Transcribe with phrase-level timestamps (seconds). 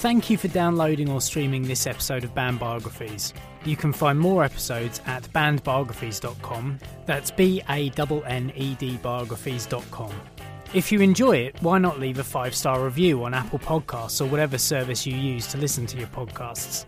[0.00, 3.34] Thank you for downloading or streaming this episode of Banned Biographies.
[3.66, 6.78] You can find more episodes at bannedbiographies.com.
[7.04, 10.10] That's B A N N E D biographies.com.
[10.72, 14.24] If you enjoy it, why not leave a five star review on Apple Podcasts or
[14.24, 16.86] whatever service you use to listen to your podcasts?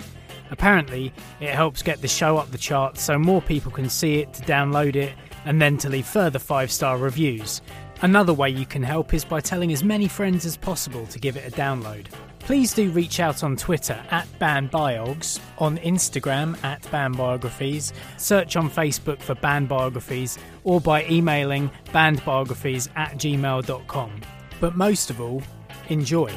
[0.50, 4.32] Apparently, it helps get the show up the charts so more people can see it,
[4.32, 5.12] to download it,
[5.44, 7.60] and then to leave further five star reviews.
[8.00, 11.36] Another way you can help is by telling as many friends as possible to give
[11.36, 12.06] it a download.
[12.44, 19.20] Please do reach out on Twitter at BannedBiogs, on Instagram at BannedBiographies, search on Facebook
[19.20, 24.20] for BannedBiographies, or by emailing bannedbiographies at gmail.com.
[24.60, 25.40] But most of all,
[25.88, 26.32] enjoy.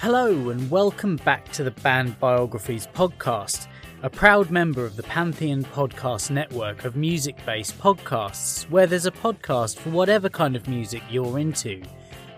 [0.00, 3.68] Hello, and welcome back to the Banned Biographies podcast,
[4.02, 9.12] a proud member of the Pantheon Podcast Network of music based podcasts, where there's a
[9.12, 11.80] podcast for whatever kind of music you're into.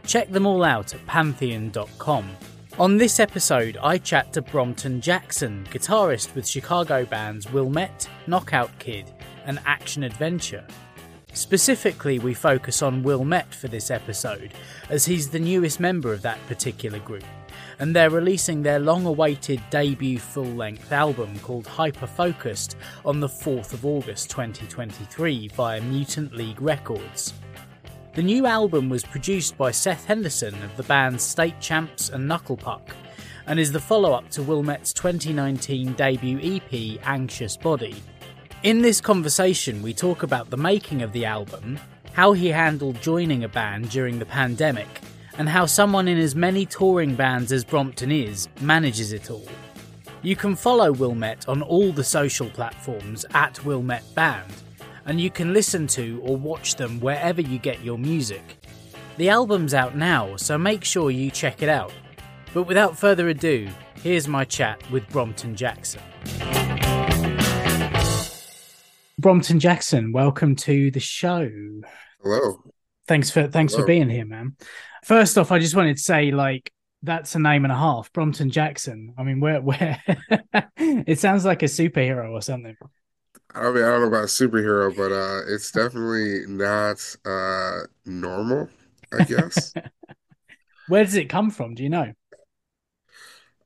[0.06, 2.28] Check them all out at pantheon.com.
[2.78, 9.12] On this episode, I chat to Brompton Jackson, guitarist with Chicago bands Wilmette, Knockout Kid,
[9.46, 10.66] and Action Adventure.
[11.34, 14.52] Specifically, we focus on Wilmette for this episode,
[14.88, 17.24] as he's the newest member of that particular group,
[17.78, 23.72] and they're releasing their long awaited debut full length album called Hyperfocused on the 4th
[23.72, 27.34] of August 2023 via Mutant League Records.
[28.14, 32.56] The new album was produced by Seth Henderson of the bands State Champs and Knuckle
[32.56, 32.94] Puck,
[33.48, 37.96] and is the follow up to Wilmette's 2019 debut EP, Anxious Body.
[38.62, 41.76] In this conversation, we talk about the making of the album,
[42.12, 45.00] how he handled joining a band during the pandemic,
[45.36, 49.48] and how someone in as many touring bands as Brompton is manages it all.
[50.22, 54.54] You can follow Wilmette on all the social platforms at Wilmette Band,
[55.06, 58.42] and you can listen to or watch them wherever you get your music.
[59.16, 61.92] The album's out now, so make sure you check it out.
[62.52, 63.68] But without further ado,
[64.02, 66.00] here's my chat with Brompton Jackson.
[69.18, 71.48] Brompton Jackson, welcome to the show.
[72.22, 72.62] Hello.
[73.06, 73.82] Thanks for thanks Hello.
[73.82, 74.56] for being here, man.
[75.04, 76.72] First off, I just wanted to say, like,
[77.02, 79.14] that's a name and a half, Brompton Jackson.
[79.18, 80.02] I mean, where where
[80.76, 82.76] it sounds like a superhero or something.
[83.54, 88.68] I mean, I don't know about superhero, but uh, it's definitely not uh, normal,
[89.12, 89.74] I guess.
[90.86, 91.74] Where does it come from?
[91.74, 92.12] Do you know?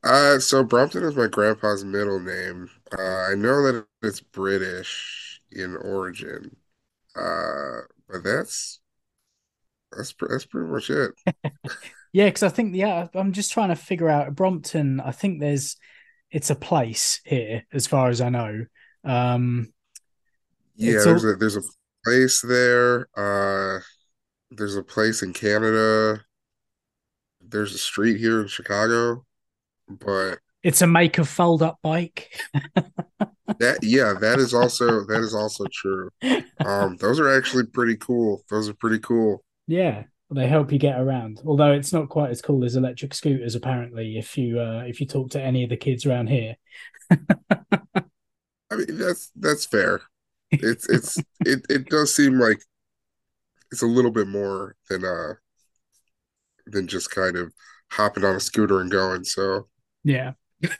[0.04, 2.70] uh, so Brompton is my grandpa's middle name.
[2.96, 6.56] Uh, I know that it's British in origin,
[7.16, 8.80] uh, but that's
[9.96, 11.12] that's that's pretty much it.
[12.12, 15.00] Yeah, because I think yeah, I'm just trying to figure out Brompton.
[15.00, 15.76] I think there's
[16.30, 18.64] it's a place here, as far as I know.
[19.04, 19.72] Um,
[20.78, 21.62] Yeah, there's a- a there's a
[22.04, 23.08] place there.
[23.16, 23.80] Uh,
[24.50, 26.24] there's a place in Canada.
[27.40, 29.24] There's a street here in Chicago,
[29.88, 32.30] but it's a make of fold up bike.
[33.58, 36.10] That yeah, that is also that is also true.
[36.60, 38.44] Um, those are actually pretty cool.
[38.50, 39.42] Those are pretty cool.
[39.66, 41.40] Yeah, they help you get around.
[41.46, 44.18] Although it's not quite as cool as electric scooters, apparently.
[44.18, 46.56] If you uh, if you talk to any of the kids around here,
[47.10, 50.02] I mean, that's that's fair.
[50.50, 52.62] It's it's it it does seem like
[53.72, 55.34] it's a little bit more than uh
[56.66, 57.52] than just kind of
[57.90, 59.24] hopping on a scooter and going.
[59.24, 59.68] So,
[60.04, 60.32] yeah,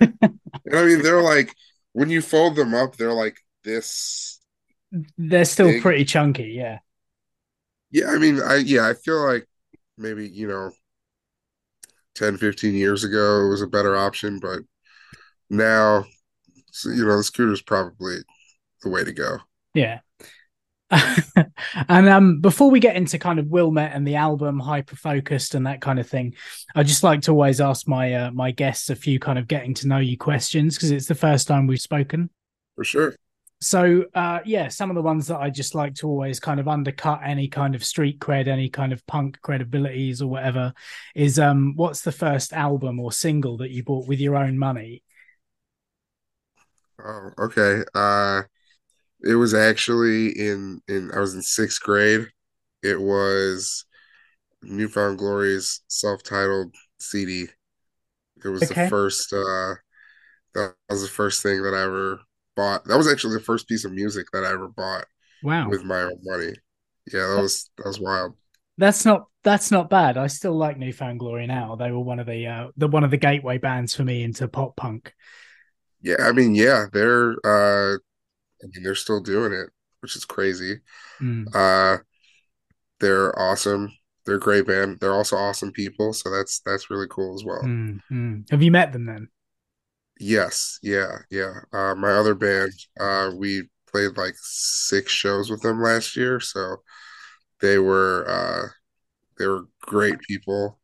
[0.05, 1.55] and I mean, they're like
[1.93, 4.41] when you fold them up, they're like this.
[5.17, 5.82] they're still Big.
[5.82, 6.44] pretty chunky.
[6.56, 6.79] Yeah,
[7.91, 9.47] Yeah, I mean, I yeah, I feel like
[9.97, 10.73] maybe, you know,
[12.14, 14.61] 10, 15 years ago it was a better option, but
[15.50, 16.05] now,
[16.85, 18.19] you know, the scooter's probably
[18.82, 19.38] the way to go.
[19.79, 20.01] Yeah.
[21.89, 25.81] And um, before we get into kind of Wilmette and the album, Hyperfocused and that
[25.81, 26.35] kind of thing,
[26.75, 29.75] I just like to always ask my uh, my guests a few kind of getting
[29.75, 32.31] to know you questions because it's the first time we've spoken.
[32.75, 33.15] For sure.
[33.61, 36.69] So uh, yeah, some of the ones that I just like to always kind of
[36.69, 40.73] undercut any kind of street cred, any kind of punk credibilities or whatever,
[41.15, 45.03] is um, what's the first album or single that you bought with your own money?
[47.05, 47.83] Oh, okay.
[47.95, 48.43] Uh,
[49.23, 52.29] it was actually in in I was in sixth grade.
[52.82, 53.85] It was
[54.62, 57.47] New Found Glory's self-titled CD.
[58.44, 58.85] It was okay.
[58.85, 59.32] the first.
[59.32, 59.75] Uh,
[60.55, 62.20] that was the first thing that I ever
[62.56, 62.85] bought.
[62.85, 65.06] That was actually the first piece of music that I ever bought.
[65.43, 65.69] Wow.
[65.69, 66.53] With my own money.
[67.12, 68.35] Yeah, that was that was wild.
[68.76, 70.17] That's not that's not bad.
[70.17, 71.76] I still like New Found Glory now.
[71.76, 74.47] They were one of the uh the one of the gateway bands for me into
[74.49, 75.12] pop punk.
[76.00, 77.99] Yeah, I mean, yeah, they're uh
[78.63, 79.71] I mean they're still doing it,
[80.01, 80.81] which is crazy.
[81.21, 81.55] Mm.
[81.55, 82.03] Uh
[83.01, 83.93] they're awesome.
[84.27, 84.99] They're a great band.
[85.01, 87.63] They're also awesome people, so that's that's really cool as well.
[87.63, 89.29] Mm, Have you met them then?
[90.21, 91.61] Yes, yeah, yeah.
[91.73, 96.83] Uh, my other band, uh, we played like six shows with them last year, so
[97.61, 98.69] they were uh,
[99.39, 100.79] they were great people.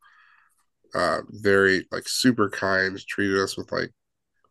[0.94, 3.90] Uh, very like super kind, treated us with like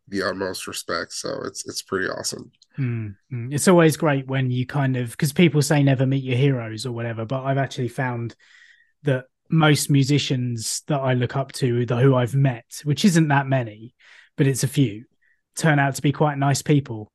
[0.08, 1.14] the utmost respect.
[1.14, 2.52] So it's it's pretty awesome.
[2.78, 3.54] Mm-hmm.
[3.54, 6.92] It's always great when you kind of because people say never meet your heroes or
[6.92, 8.36] whatever, but I've actually found
[9.04, 13.48] that most musicians that I look up to, the who I've met, which isn't that
[13.48, 13.94] many,
[14.36, 15.06] but it's a few,
[15.56, 17.12] turn out to be quite nice people.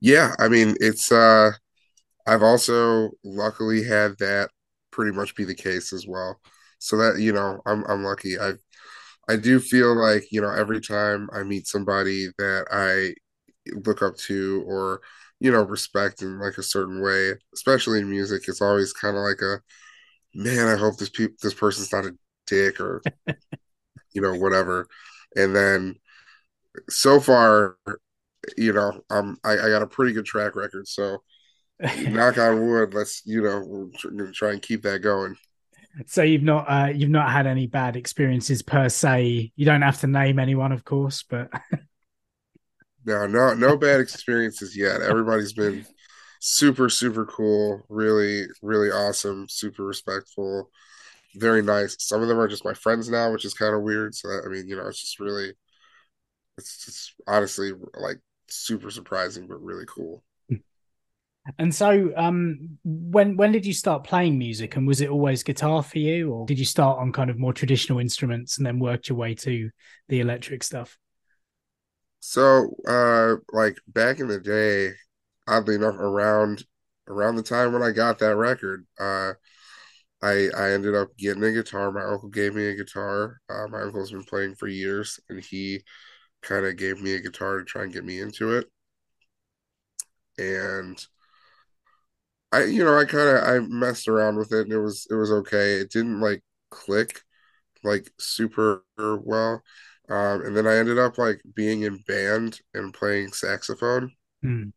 [0.00, 1.52] Yeah, I mean, it's uh
[2.26, 4.50] I've also luckily had that
[4.90, 6.40] pretty much be the case as well.
[6.78, 8.38] So that, you know, I'm I'm lucky.
[8.38, 8.54] I
[9.30, 13.14] I do feel like, you know, every time I meet somebody that I
[13.84, 15.00] look up to or
[15.38, 19.22] you know respect in like a certain way especially in music it's always kind of
[19.22, 19.60] like a
[20.34, 22.16] man i hope this pe- this person's not a
[22.46, 23.02] dick or
[24.12, 24.88] you know whatever
[25.36, 25.94] and then
[26.88, 27.76] so far,
[28.56, 30.88] you know, um, I, I got a pretty good track record.
[30.88, 31.18] So,
[31.98, 32.94] knock on wood.
[32.94, 35.36] Let's, you know, we're gonna try and keep that going.
[36.06, 39.52] So you've not uh, you've not had any bad experiences per se.
[39.56, 41.50] You don't have to name anyone, of course, but
[43.04, 45.02] no, no, no bad experiences yet.
[45.02, 45.84] Everybody's been
[46.40, 47.82] super, super cool.
[47.88, 49.48] Really, really awesome.
[49.48, 50.70] Super respectful.
[51.36, 51.96] Very nice.
[51.98, 54.14] Some of them are just my friends now, which is kind of weird.
[54.14, 55.54] So I mean, you know, it's just really
[56.58, 60.22] it's just honestly like super surprising but really cool
[61.58, 65.82] and so um when when did you start playing music and was it always guitar
[65.82, 69.08] for you or did you start on kind of more traditional instruments and then worked
[69.08, 69.70] your way to
[70.08, 70.98] the electric stuff
[72.20, 74.92] so uh like back in the day
[75.46, 76.64] oddly enough around
[77.08, 79.32] around the time when i got that record uh
[80.22, 81.90] I I ended up getting a guitar.
[81.90, 83.40] My uncle gave me a guitar.
[83.48, 85.82] Uh, my uncle's been playing for years, and he
[86.42, 88.70] kind of gave me a guitar to try and get me into it.
[90.38, 91.06] And
[92.52, 95.14] I, you know, I kind of I messed around with it and it was it
[95.14, 95.74] was okay.
[95.74, 97.22] It didn't like click
[97.82, 99.62] like super well.
[100.08, 104.12] Um, and then I ended up like being in band and playing saxophone
[104.44, 104.72] mm.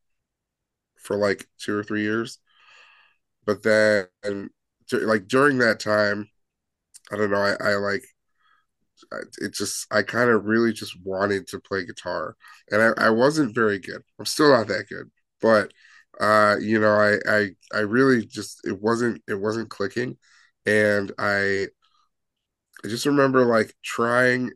[0.99, 2.37] for like two or three years.
[3.45, 4.07] But then,
[4.91, 6.29] like during that time,
[7.11, 7.37] I don't know.
[7.37, 8.03] I, I like
[9.39, 12.35] it just I kind of really just wanted to play guitar,
[12.71, 14.01] and I, I wasn't very good.
[14.19, 15.09] I'm still not that good,
[15.41, 15.73] but
[16.19, 20.17] uh, you know, I I I really just it wasn't it wasn't clicking,
[20.65, 21.67] and I
[22.83, 24.51] I just remember like trying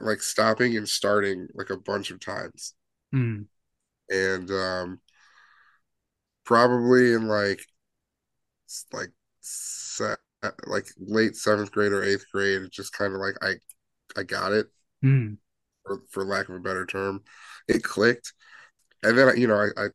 [0.00, 2.74] like stopping and starting like a bunch of times,
[3.14, 3.44] mm.
[4.08, 5.00] and um,
[6.44, 7.60] probably in like
[8.92, 10.18] like set
[10.66, 13.54] like late seventh grade or eighth grade, it just kind of like I
[14.16, 14.68] I got it,
[15.04, 15.36] mm.
[15.84, 17.22] for, for lack of a better term.
[17.68, 18.32] It clicked,
[19.02, 19.88] and then you know I, I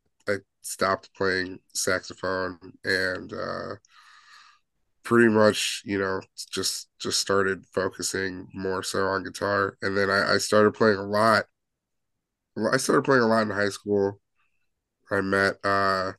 [0.68, 3.76] stopped playing saxophone and uh,
[5.04, 6.20] pretty much you know
[6.52, 11.04] just just started focusing more so on guitar, and then I, I started playing a
[11.04, 11.44] lot.
[12.72, 14.20] I started playing a lot in high school.
[15.10, 16.12] I met uh,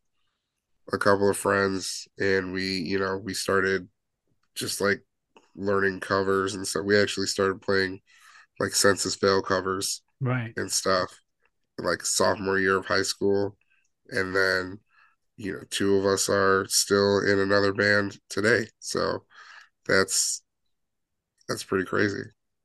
[0.94, 3.88] a couple of friends, and we you know we started
[4.56, 5.02] just like
[5.56, 8.02] learning covers and so we actually started playing
[8.60, 11.14] like Senses Fail covers right and stuff
[11.80, 13.58] like sophomore year of high school
[14.12, 14.80] and then
[15.38, 19.24] you know two of us are still in another band today so
[19.88, 20.42] that's
[21.48, 22.24] that's pretty crazy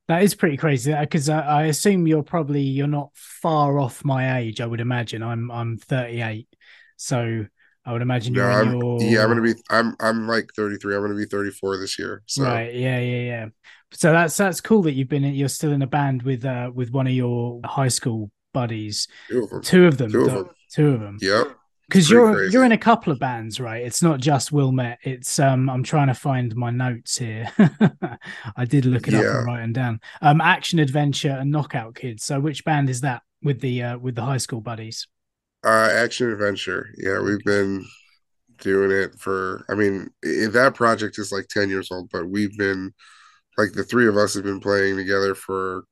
[0.08, 4.38] that is pretty crazy because I, I assume you're probably you're not far off my
[4.38, 6.48] age i would imagine i'm i'm 38
[6.96, 7.46] so
[7.86, 10.96] I would imagine you're in I'm your yeah, I'm gonna be I'm I'm like 33.
[10.96, 12.22] I'm gonna be 34 this year.
[12.26, 12.74] So right.
[12.74, 13.46] Yeah, yeah, yeah.
[13.92, 16.90] So that's that's cool that you've been you're still in a band with uh with
[16.90, 19.06] one of your high school buddies.
[19.28, 19.62] two of them.
[19.62, 20.12] Two of them.
[20.12, 20.50] Two of them.
[20.74, 21.18] Two of them.
[21.20, 21.56] Yep.
[21.88, 22.52] because you're crazy.
[22.52, 26.06] you're in a couple of bands right it's not just wilmette it's um i'm trying
[26.08, 27.46] to find my notes here
[28.56, 29.36] i did look it up Yeah.
[29.38, 33.22] and write them down um action adventure and knockout kids so which band is that
[33.42, 35.06] with the uh with the high school buddies
[35.64, 36.88] Uh, action adventure.
[36.98, 37.84] Yeah, we've been
[38.58, 39.64] doing it for.
[39.70, 42.92] I mean, that project is like 10 years old, but we've been
[43.56, 45.84] like the three of us have been playing together for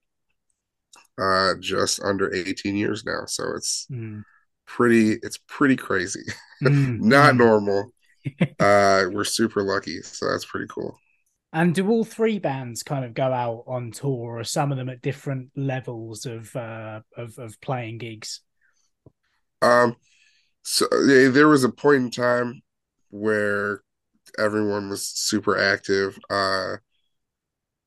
[1.20, 3.24] uh just under 18 years now.
[3.26, 4.24] So it's Mm.
[4.66, 5.12] Pretty.
[5.22, 6.24] It's pretty crazy.
[6.62, 7.36] Mm, Not mm.
[7.36, 7.92] normal.
[8.60, 10.98] Uh, we're super lucky, so that's pretty cool.
[11.52, 14.88] and do all three bands kind of go out on tour or some of them
[14.88, 18.40] at different levels of uh of, of playing gigs
[19.60, 19.96] Um,
[20.62, 22.62] so yeah, there was a point in time
[23.10, 23.82] where
[24.38, 26.18] everyone was super active.
[26.30, 26.76] Uh,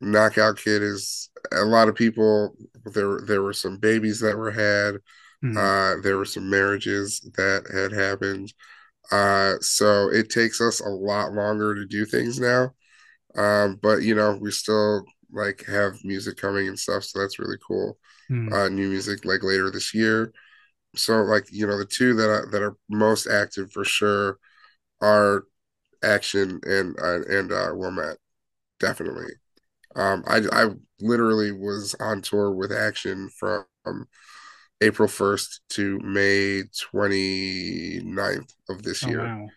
[0.01, 2.55] Knockout Kid is a lot of people.
[2.85, 4.95] There, there were some babies that were had.
[5.41, 5.57] Hmm.
[5.57, 8.53] Uh, there were some marriages that had happened.
[9.11, 12.71] Uh, so it takes us a lot longer to do things now.
[13.35, 17.57] Um, but you know, we still like have music coming and stuff, so that's really
[17.67, 17.97] cool.
[18.27, 18.51] Hmm.
[18.51, 20.31] Uh, new music like later this year.
[20.95, 24.39] So like you know, the two that are, that are most active for sure
[25.01, 25.45] are
[26.03, 28.17] Action and uh, and uh, Wilmette,
[28.79, 29.33] definitely.
[29.95, 30.67] Um, I I
[30.99, 33.65] literally was on tour with Action from
[34.81, 36.63] April 1st to May
[36.93, 39.23] 29th of this oh year.
[39.23, 39.47] wow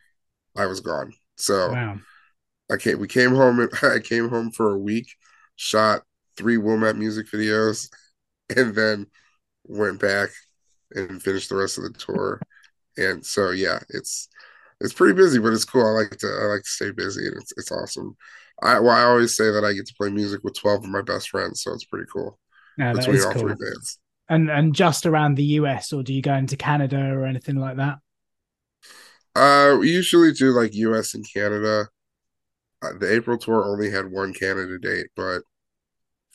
[0.57, 1.13] I was gone.
[1.37, 1.99] So wow
[2.71, 5.09] I came we came home I came home for a week,
[5.57, 6.03] shot
[6.37, 7.89] three Wilmette music videos,
[8.57, 9.07] and then
[9.65, 10.31] went back
[10.93, 12.41] and finished the rest of the tour.
[12.97, 14.29] And so yeah, it's
[14.81, 15.87] it's pretty busy, but it's cool.
[15.87, 18.17] I like to I like to stay busy and it's it's awesome.
[18.63, 21.03] I well, I always say that I get to play music with 12 of my
[21.03, 22.39] best friends, so it's pretty cool
[22.77, 23.99] yeah, between all cool three bands.
[24.29, 27.77] And and just around the us or do you go into canada or anything like
[27.77, 27.99] that
[29.35, 31.89] Uh, we usually do like US and Canada.
[32.83, 35.43] Uh, the April tour only had one Canada date, but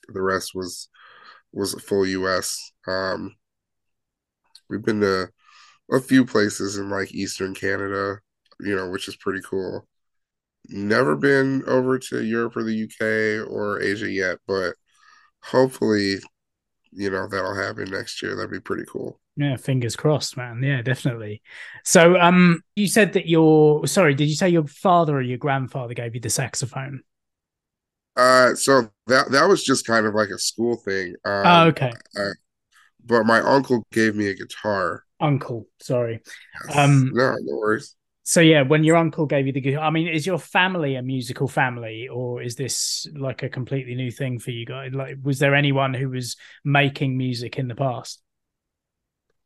[0.09, 0.89] the rest was
[1.53, 2.73] was a full US.
[2.87, 3.35] Um,
[4.69, 5.29] we've been to
[5.91, 8.19] a few places in like Eastern Canada,
[8.61, 9.87] you know, which is pretty cool.
[10.69, 14.75] Never been over to Europe or the UK or Asia yet, but
[15.43, 16.17] hopefully,
[16.95, 18.35] you know, that'll happen next year.
[18.35, 19.19] That'd be pretty cool.
[19.35, 20.61] Yeah, fingers crossed, man.
[20.63, 21.41] Yeah, definitely.
[21.83, 25.93] So, um, you said that your sorry, did you say your father or your grandfather
[25.93, 27.01] gave you the saxophone?
[28.15, 31.15] Uh, so that that was just kind of like a school thing.
[31.25, 31.91] Um, oh, okay,
[33.05, 35.03] but my uncle gave me a guitar.
[35.19, 35.67] uncle.
[35.79, 36.21] Sorry.
[36.67, 36.77] Yes.
[36.77, 37.95] Um, no, no worries.
[38.25, 41.01] So yeah, when your uncle gave you the guitar, I mean, is your family a
[41.01, 44.93] musical family, or is this like a completely new thing for you guys?
[44.93, 48.21] Like, was there anyone who was making music in the past?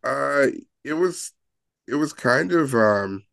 [0.03, 0.47] Uh,
[0.83, 1.33] it was
[1.87, 3.25] it was kind of um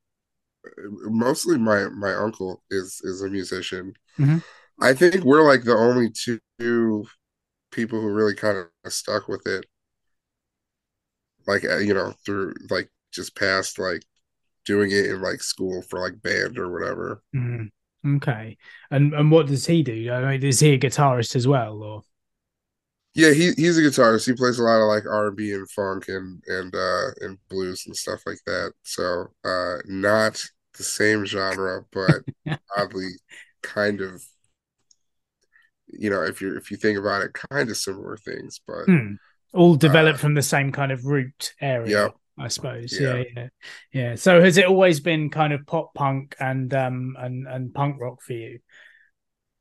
[1.04, 3.94] mostly my my uncle is is a musician.
[4.18, 4.42] Mhm.
[4.80, 7.06] I think we're like the only two
[7.72, 9.66] people who really kind of stuck with it.
[11.46, 14.04] Like uh, you know, through like just past like
[14.64, 17.23] doing it in like school for like band or whatever.
[17.35, 17.71] Mhm.
[18.06, 18.59] Okay,
[18.90, 20.11] and and what does he do?
[20.12, 22.02] I mean, is he a guitarist as well, or?
[23.14, 24.26] Yeah, he he's a guitarist.
[24.26, 27.38] He plays a lot of like R and B and funk and and uh and
[27.49, 28.73] blues and stuff like that.
[28.83, 30.44] So uh not
[30.76, 32.23] the same genre, but
[32.76, 33.11] oddly
[33.62, 34.25] kind of
[35.88, 38.61] you know, if you if you think about it, kind of similar things.
[38.66, 39.14] But Hmm.
[39.52, 42.16] All developed Uh, from the same kind of root area, Yep.
[42.38, 42.99] I suppose.
[42.99, 43.00] Yeah.
[43.00, 43.23] Yeah.
[43.37, 43.49] yeah,
[43.93, 48.00] yeah, So has it always been kind of pop punk and um and and punk
[48.00, 48.59] rock for you?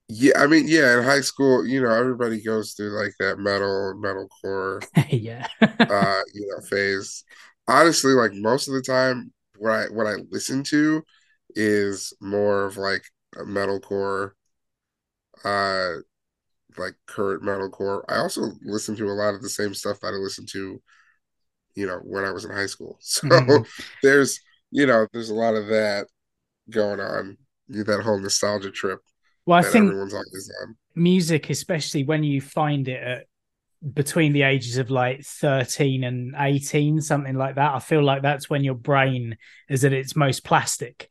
[0.09, 3.93] yeah, I mean, yeah, in high school, you know, everybody goes through like that metal
[3.97, 5.47] metalcore yeah.
[5.89, 7.23] uh, you know, phase.
[7.67, 11.03] Honestly, like most of the time what I what I listen to
[11.55, 13.03] is more of like
[13.35, 14.31] a metalcore
[15.43, 15.93] uh
[16.77, 18.03] like current metalcore.
[18.09, 20.81] I also listen to a lot of the same stuff that I listen to,
[21.75, 22.99] you know, when I was in high school.
[23.03, 23.65] So Mhm.
[24.01, 24.39] there's,
[24.71, 26.07] you know, there's a lot of that
[26.69, 27.37] going on.
[27.69, 29.01] That whole nostalgia trip
[29.45, 30.75] well, I think everyone's always on.
[30.95, 33.25] music, especially when you find it at
[33.93, 38.49] between the ages of like 13 and 18, something like that, I feel like that's
[38.49, 39.37] when your brain
[39.69, 41.09] is at its most plastic.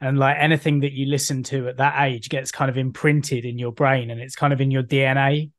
[0.00, 3.58] And like anything that you listen to at that age gets kind of imprinted in
[3.58, 5.52] your brain and it's kind of in your DNA.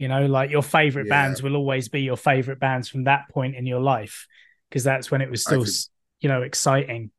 [0.00, 1.26] You know, like your favorite Yeah.
[1.26, 4.26] bands will always be your favorite bands from that point in your life
[4.68, 5.74] because that's when it was still, could-
[6.20, 7.10] you know, exciting.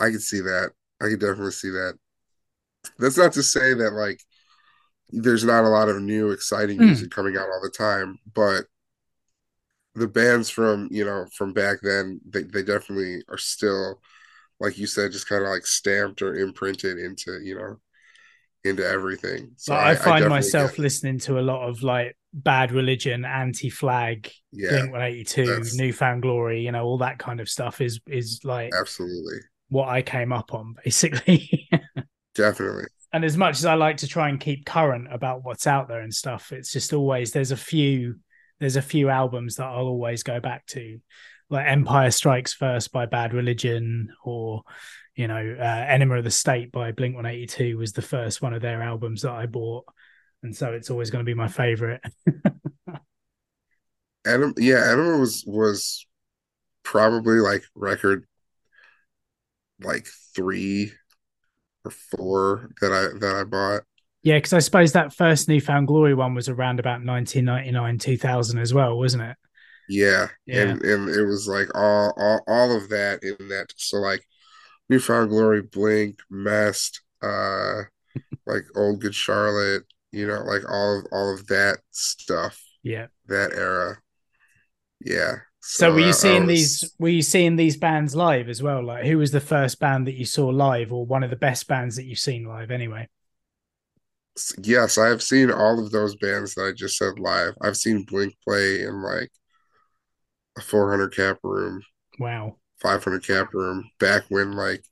[0.00, 0.72] I can see that.
[1.00, 1.98] I can definitely see that.
[2.98, 4.20] That's not to say that like
[5.10, 6.86] there's not a lot of new exciting Mm.
[6.86, 8.66] music coming out all the time, but
[9.94, 14.00] the bands from you know from back then they, they definitely are still
[14.60, 17.78] like you said just kind of like stamped or imprinted into you know
[18.64, 22.72] into everything so Like, I, find definitely myself listening to a lot of like Bad
[22.72, 26.60] Religion, Anti Flag, yeah Blink One Eighty Two, that's- Newfound Glory.
[26.60, 29.38] You know, all that kind of stuff is is like absolutely
[29.68, 31.68] what I came up on, basically.
[32.34, 35.88] definitely and as much as I like to try and keep current about what's out
[35.88, 38.16] there and stuff, it's just always there's a few
[38.58, 40.98] there's a few albums that I'll always go back to,
[41.50, 44.62] like Empire Strikes First by Bad Religion, or
[45.14, 48.42] you know, uh, Enema of the State by Blink One Eighty Two was the first
[48.42, 49.84] one of their albums that I bought,
[50.42, 52.02] and so it's always going to be my favorite.
[54.26, 56.06] Adam yeah Enema was was
[56.84, 58.26] probably like record
[59.80, 60.92] like three
[61.84, 63.82] or four that I that I bought
[64.22, 68.72] yeah, because I suppose that first Newfound Glory one was around about 1999, 2000 as
[68.72, 69.36] well, wasn't it?
[69.88, 70.62] Yeah, Yeah.
[70.62, 73.72] and and it was like all all all of that in that.
[73.76, 74.24] So like,
[74.92, 77.82] Newfound Glory, Blink, Mest, uh,
[78.46, 83.06] like Old Good Charlotte, you know, like all of all of that stuff, Yeah.
[83.26, 83.98] that era.
[85.00, 85.36] Yeah.
[85.60, 86.94] So, were you that seeing was- these?
[86.98, 88.84] Were you seeing these bands live as well?
[88.84, 91.66] Like, who was the first band that you saw live, or one of the best
[91.68, 92.70] bands that you've seen live?
[92.70, 93.08] Anyway,
[94.62, 97.54] Yes, I have seen all of those bands that I just said live.
[97.60, 99.30] I've seen Blink play in like
[100.58, 101.82] a 400 cap room.
[102.18, 102.56] wow.
[102.82, 104.84] 500 cap room back when like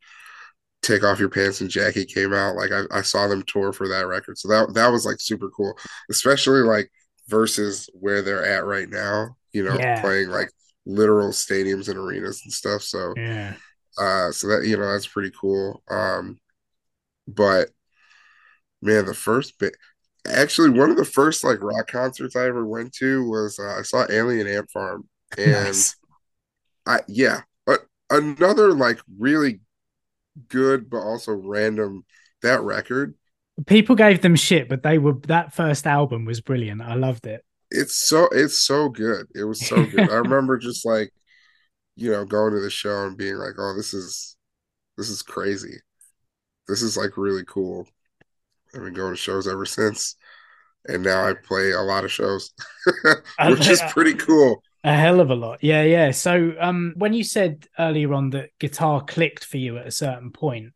[0.82, 3.88] take off your pants and Jacket came out like I, I saw them tour for
[3.88, 5.76] that record so that that was like super cool
[6.10, 6.90] especially like
[7.28, 10.00] versus where they're at right now you know Yeah.
[10.00, 10.50] playing like
[10.86, 13.54] literal stadiums and arenas and stuff so Yeah.
[13.98, 16.38] uh so that you know that's pretty cool um
[17.28, 17.68] but
[18.82, 19.74] man the first bit
[20.26, 23.82] actually one of the first like rock concerts I ever went to was uh, I
[23.82, 25.96] saw Alien Ant Farm and Nice.
[26.86, 27.42] I yeah,
[28.10, 29.60] another like really
[30.48, 32.04] good but also random
[32.42, 33.14] that record.
[33.66, 36.82] People gave them shit, but they were that first album was brilliant.
[36.82, 37.44] I loved it.
[37.70, 39.26] It's so it's so good.
[39.34, 40.10] It was so good.
[40.10, 41.12] I remember just like
[41.96, 44.36] you know going to the show and being like, "Oh, this is
[44.96, 45.74] this is crazy.
[46.68, 47.86] This is like really cool."
[48.74, 50.14] I've been going to shows ever since,
[50.86, 52.52] and now I play a lot of shows,
[53.46, 54.62] which is pretty cool.
[54.82, 55.62] A hell of a lot.
[55.62, 56.10] Yeah, yeah.
[56.10, 60.30] So um when you said earlier on that guitar clicked for you at a certain
[60.32, 60.72] point,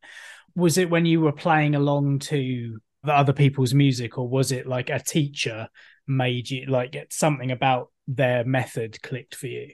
[0.55, 4.67] was it when you were playing along to the other people's music or was it
[4.67, 5.69] like a teacher
[6.07, 9.71] made you like something about their method clicked for you?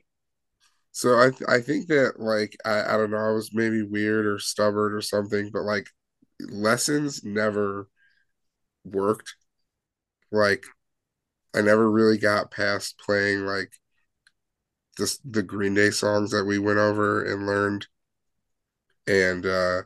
[0.93, 4.27] So I th- I think that like I, I don't know, I was maybe weird
[4.27, 5.89] or stubborn or something, but like
[6.41, 7.89] lessons never
[8.85, 9.35] worked.
[10.33, 10.65] Like
[11.55, 13.73] I never really got past playing like
[14.97, 17.87] this the Green Day songs that we went over and learned.
[19.07, 19.83] And uh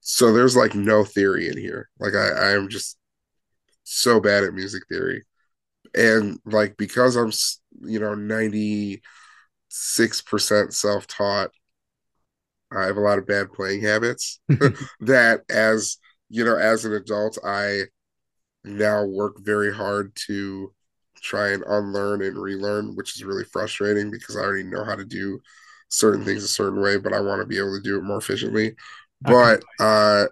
[0.00, 1.88] so there's like no theory in here.
[1.98, 2.96] Like I I am just
[3.84, 5.24] so bad at music theory.
[5.96, 7.32] And like because I'm
[7.88, 11.50] you know 96% self-taught,
[12.70, 14.40] I have a lot of bad playing habits
[15.00, 17.84] that as you know as an adult I
[18.64, 20.72] now work very hard to
[21.20, 25.04] try and unlearn and relearn, which is really frustrating because I already know how to
[25.04, 25.40] do
[25.88, 28.18] certain things a certain way, but I want to be able to do it more
[28.18, 28.74] efficiently.
[29.20, 30.26] But uh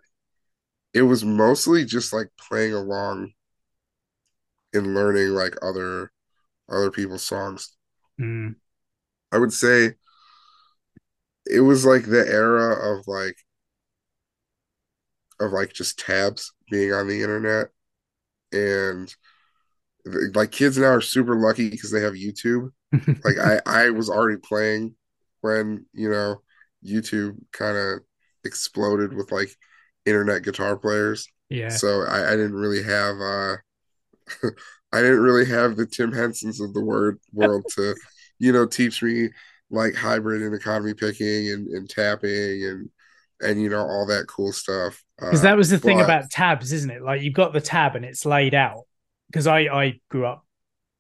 [0.94, 3.32] it was mostly just like playing along
[4.72, 6.10] and learning like other
[6.68, 7.76] other people's songs.
[8.20, 8.56] Mm.
[9.32, 9.94] I would say
[11.46, 13.36] it was like the era of like
[15.38, 17.68] of like just tabs being on the internet
[18.52, 19.14] and
[20.34, 22.70] like kids now are super lucky because they have YouTube.
[23.24, 24.94] Like I I was already playing
[25.40, 26.42] when, you know,
[26.84, 28.00] YouTube kind of
[28.44, 29.50] exploded with like
[30.04, 31.28] internet guitar players.
[31.48, 31.68] yeah.
[31.68, 33.56] So I, I didn't really have uh
[34.92, 37.94] I didn't really have the Tim Hensons of the word world to,
[38.38, 39.30] you know, teach me
[39.70, 42.90] like hybrid and economy picking and, and tapping and
[43.42, 45.02] and you know all that cool stuff.
[45.18, 47.02] Because Uh, that was the thing about tabs, isn't it?
[47.02, 48.84] Like you've got the tab and it's laid out.
[49.28, 50.44] Because I I grew up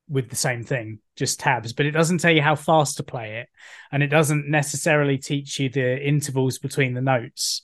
[0.08, 3.38] with the same thing, just tabs, but it doesn't tell you how fast to play
[3.40, 3.48] it,
[3.92, 7.62] and it doesn't necessarily teach you the intervals between the notes.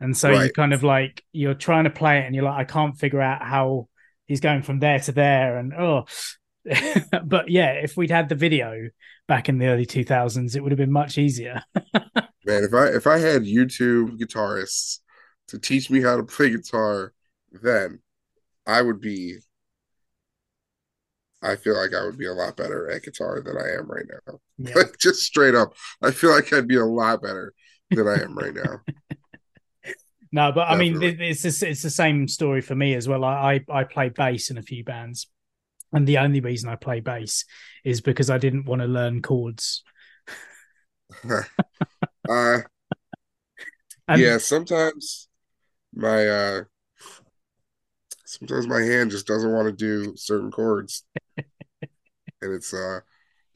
[0.00, 0.52] And so you Right.
[0.52, 3.42] kind of like you're trying to play it, and you're like, I can't figure out
[3.42, 3.88] how
[4.26, 6.06] he's going from there to there, and oh.
[7.24, 8.90] but yeah, if we'd had the video
[9.26, 11.62] back in the early 2000s, it would have been much easier.
[12.44, 15.00] Man, if I if I had YouTube guitarists
[15.48, 17.12] to teach me how to play guitar,
[17.52, 18.00] then
[18.66, 19.38] I would be
[21.42, 24.06] I feel like I would be a lot better at guitar than I am right
[24.08, 24.40] now.
[24.58, 24.74] Yeah.
[24.74, 27.54] Like just straight up, I feel like I'd be a lot better
[27.90, 28.80] than I am right now.
[30.32, 31.08] no, but Definitely.
[31.08, 33.24] I mean, it's the, it's the same story for me as well.
[33.24, 35.28] I, I I play bass in a few bands,
[35.92, 37.44] and the only reason I play bass
[37.84, 39.84] is because I didn't want to learn chords.
[42.28, 42.58] uh,
[44.08, 45.28] and, yeah, sometimes
[45.94, 46.64] my uh
[48.38, 51.04] sometimes my hand just doesn't want to do certain chords.
[51.36, 53.00] and it's uh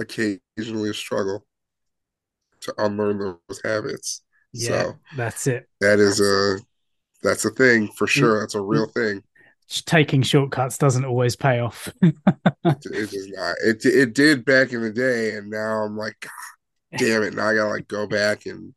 [0.01, 1.47] occasionally a struggle
[2.61, 4.23] to unlearn those habits.
[4.53, 5.69] Yeah, so that's it.
[5.81, 6.59] That is a
[7.23, 8.41] that's a thing for sure.
[8.41, 9.23] That's a real thing.
[9.87, 11.89] Taking shortcuts doesn't always pay off.
[12.03, 12.15] it,
[12.65, 13.57] it does not.
[13.65, 16.27] It it did back in the day, and now I'm like,
[16.99, 17.35] damn it!
[17.35, 18.75] Now I gotta like go back and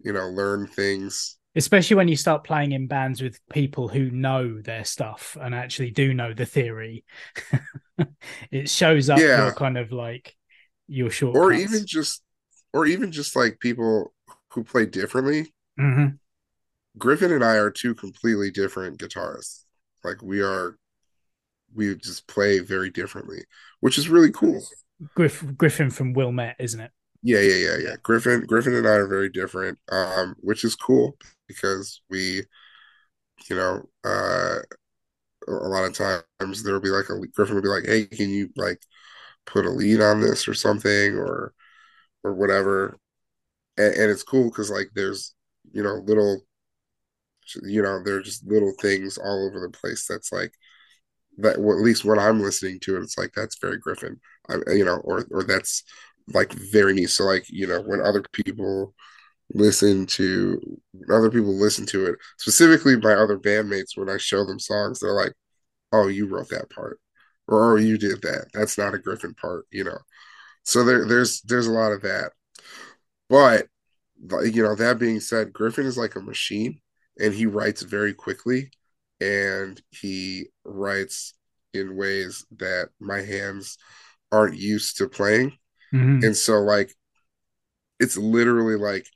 [0.00, 4.60] you know learn things especially when you start playing in bands with people who know
[4.62, 7.04] their stuff and actually do know the theory.
[8.52, 9.46] It shows up yeah.
[9.46, 10.36] your kind of like
[10.86, 12.22] your short or even just
[12.72, 14.12] or even just like people
[14.52, 15.52] who play differently.
[15.80, 16.14] Mm-hmm.
[16.96, 19.64] griffin and i are two completely different guitarists.
[20.04, 20.78] Like we are
[21.74, 23.42] we just play very differently
[23.80, 24.62] which is really cool.
[25.16, 26.92] Griff, griffin from wilmette isn't it?
[27.24, 27.96] Yeah yeah yeah yeah.
[28.04, 31.16] Griffin griffin and i are very different um which is cool
[31.48, 32.44] because we
[33.48, 34.58] you know uh
[35.48, 38.50] a lot of times there'll be like a Griffin will be like, "Hey, can you
[38.56, 38.82] like
[39.46, 41.54] put a lead on this or something or
[42.24, 42.98] or whatever?"
[43.78, 45.34] And, and it's cool because like there's
[45.72, 46.42] you know little
[47.64, 50.52] you know there's just little things all over the place that's like
[51.38, 54.56] that well, at least when I'm listening to it, it's like that's very Griffin, I,
[54.72, 55.84] you know, or or that's
[56.34, 57.10] like very neat.
[57.10, 58.94] So like you know when other people
[59.54, 60.60] listen to
[61.10, 62.16] other people listen to it.
[62.38, 65.32] Specifically my other bandmates when i show them songs they're like
[65.92, 67.00] oh you wrote that part
[67.46, 68.46] or oh you did that.
[68.52, 69.98] That's not a griffin part you know?
[70.64, 72.32] So there there's there's a lot of that.
[73.28, 73.66] But
[74.42, 76.80] you know that being said griffin is like a machine
[77.18, 78.70] and he writes very quickly
[79.20, 81.34] and he writes
[81.74, 83.78] in ways that my hands
[84.30, 85.56] aren't used to playing.
[85.94, 86.22] Mm-hmm.
[86.22, 86.92] and so like
[87.98, 89.06] it's literally like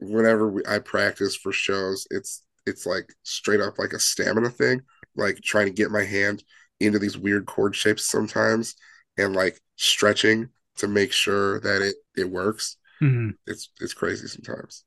[0.00, 4.82] whenever we, I practice for shows, it's it's like straight up like a stamina thing,
[5.16, 6.44] like trying to get my hand
[6.78, 8.74] into these weird chord shapes sometimes
[9.18, 12.76] and like stretching to make sure that it it works.
[13.02, 13.30] Mm-hmm.
[13.46, 14.84] It's it's crazy sometimes.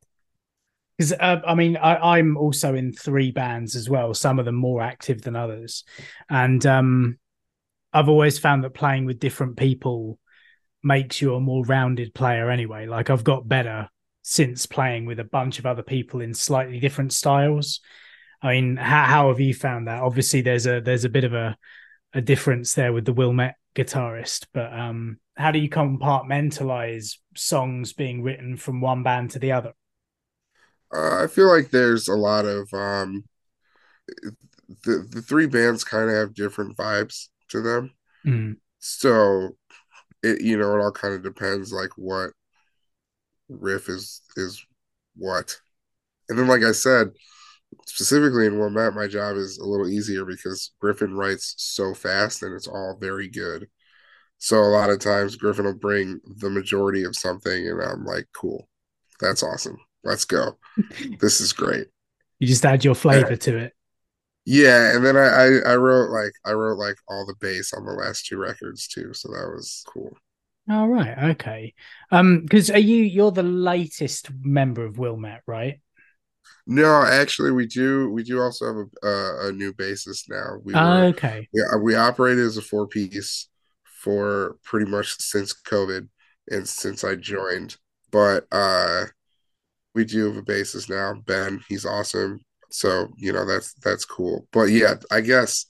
[0.97, 4.13] Because uh, I mean, I, I'm also in three bands as well.
[4.13, 5.83] Some of them more active than others,
[6.29, 7.17] and um,
[7.91, 10.19] I've always found that playing with different people
[10.83, 12.49] makes you a more rounded player.
[12.49, 13.89] Anyway, like I've got better
[14.23, 17.81] since playing with a bunch of other people in slightly different styles.
[18.41, 20.01] I mean, how, how have you found that?
[20.01, 21.55] Obviously, there's a there's a bit of a
[22.13, 28.21] a difference there with the Wilmette guitarist, but um, how do you compartmentalize songs being
[28.23, 29.73] written from one band to the other?
[30.93, 33.25] Uh, I feel like there's a lot of um,
[34.85, 37.91] the the three bands kind of have different vibes to them,
[38.25, 38.55] mm.
[38.79, 39.49] so
[40.21, 42.31] it you know it all kind of depends like what
[43.59, 44.65] riff is is
[45.15, 45.57] what.
[46.29, 47.11] And then, like I said,
[47.85, 52.55] specifically in Wilmette, my job is a little easier because Griffin writes so fast and
[52.55, 53.67] it's all very good.
[54.37, 58.27] So a lot of times Griffin will bring the majority of something, and I'm like,
[58.33, 58.67] cool,
[59.19, 59.77] that's awesome.
[60.03, 60.57] Let's go.
[61.19, 61.87] this is great.
[62.39, 63.73] You just add your flavor to it.
[64.45, 67.85] Yeah, and then I, I I wrote like I wrote like all the bass on
[67.85, 70.11] the last two records too, so that was cool.
[70.69, 71.73] All right, okay.
[72.11, 75.79] Um, because are you you're the latest member of Wilmette, right?
[76.65, 78.09] No, actually, we do.
[78.09, 80.59] We do also have a, uh, a new basis now.
[80.63, 81.49] We were, okay.
[81.53, 83.49] Yeah, we, we operated as a four piece
[83.83, 86.07] for pretty much since COVID
[86.49, 87.75] and since I joined.
[88.11, 89.05] But uh,
[89.95, 91.61] we do have a basis now, Ben.
[91.67, 92.39] He's awesome.
[92.71, 94.47] So you know that's that's cool.
[94.51, 95.65] But yeah, I guess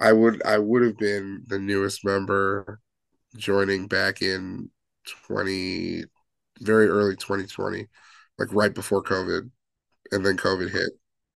[0.00, 2.80] I would I would have been the newest member
[3.36, 4.70] joining back in
[5.26, 6.04] 20
[6.60, 7.86] very early 2020
[8.38, 9.50] like right before covid
[10.12, 10.90] and then covid hit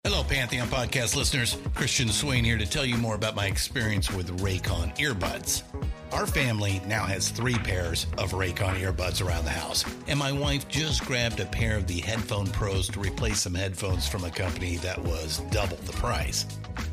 [0.04, 1.58] Hello, Pantheon podcast listeners.
[1.74, 5.64] Christian Swain here to tell you more about my experience with Raycon earbuds.
[6.12, 10.68] Our family now has three pairs of Raycon earbuds around the house, and my wife
[10.68, 14.76] just grabbed a pair of the Headphone Pros to replace some headphones from a company
[14.76, 16.46] that was double the price.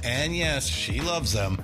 [0.03, 1.63] And yes, she loves them.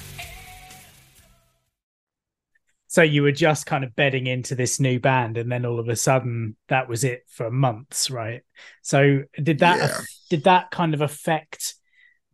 [2.91, 5.87] So you were just kind of bedding into this new band, and then all of
[5.87, 8.41] a sudden that was it for months, right?
[8.81, 10.01] So did that Yeah.
[10.29, 11.75] did that kind of affect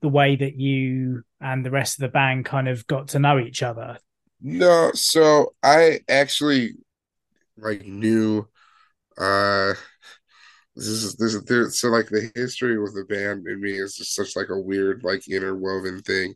[0.01, 3.39] the way that you and the rest of the band kind of got to know
[3.39, 3.99] each other?
[4.41, 6.73] No, so I actually
[7.57, 8.47] like knew
[9.17, 9.75] uh
[10.75, 13.95] this is this is there so like the history with the band in me is
[13.95, 16.33] just such like a weird like interwoven thing.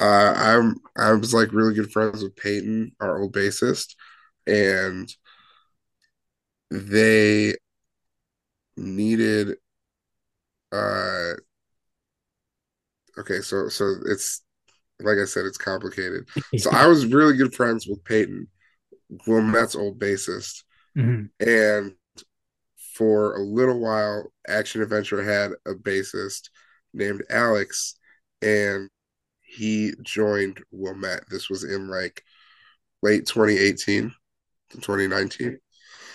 [0.00, 3.94] Uh I'm I was like really good friends with Peyton, our old bassist,
[4.46, 5.08] and
[6.70, 7.54] they
[8.76, 9.56] needed
[10.72, 11.34] uh
[13.18, 14.42] okay, so so it's
[15.00, 16.28] like I said, it's complicated.
[16.58, 18.48] So I was really good friends with Peyton,
[19.26, 20.64] Wilmette's old bassist,
[20.96, 21.30] Mhm.
[21.40, 21.94] and
[22.94, 26.48] for a little while, Action Adventure had a bassist
[26.94, 27.96] named Alex,
[28.42, 28.88] and
[29.56, 31.24] he joined Wilmette.
[31.30, 32.22] This was in like
[33.02, 34.12] late 2018
[34.70, 35.58] to 2019.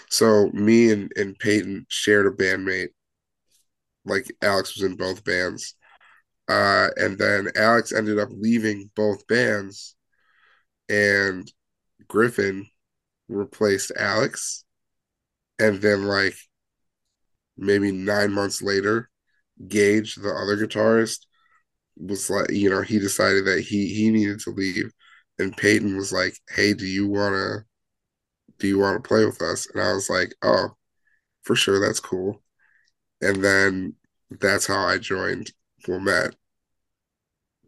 [0.10, 2.90] So me and, and Peyton shared a bandmate.
[4.06, 5.76] Like Alex was in both bands.
[6.52, 9.96] Uh, and then Alex ended up leaving both bands,
[10.90, 11.50] and
[12.10, 12.68] Griffin
[13.30, 14.66] replaced Alex.
[15.60, 16.36] And then, like,
[17.56, 19.10] maybe nine months later,
[19.66, 21.26] Gage, the other guitarist,
[22.02, 24.92] was like, you know, he decided that he he needed to leave,
[25.40, 27.66] and Peyton was like, "Hey, do you wanna,
[28.60, 30.70] do you want to play with us?" And I was like, "Oh,
[31.44, 32.42] for sure, that's cool."
[33.22, 33.96] And then
[34.30, 35.52] that's how I joined
[35.88, 36.36] Wilmette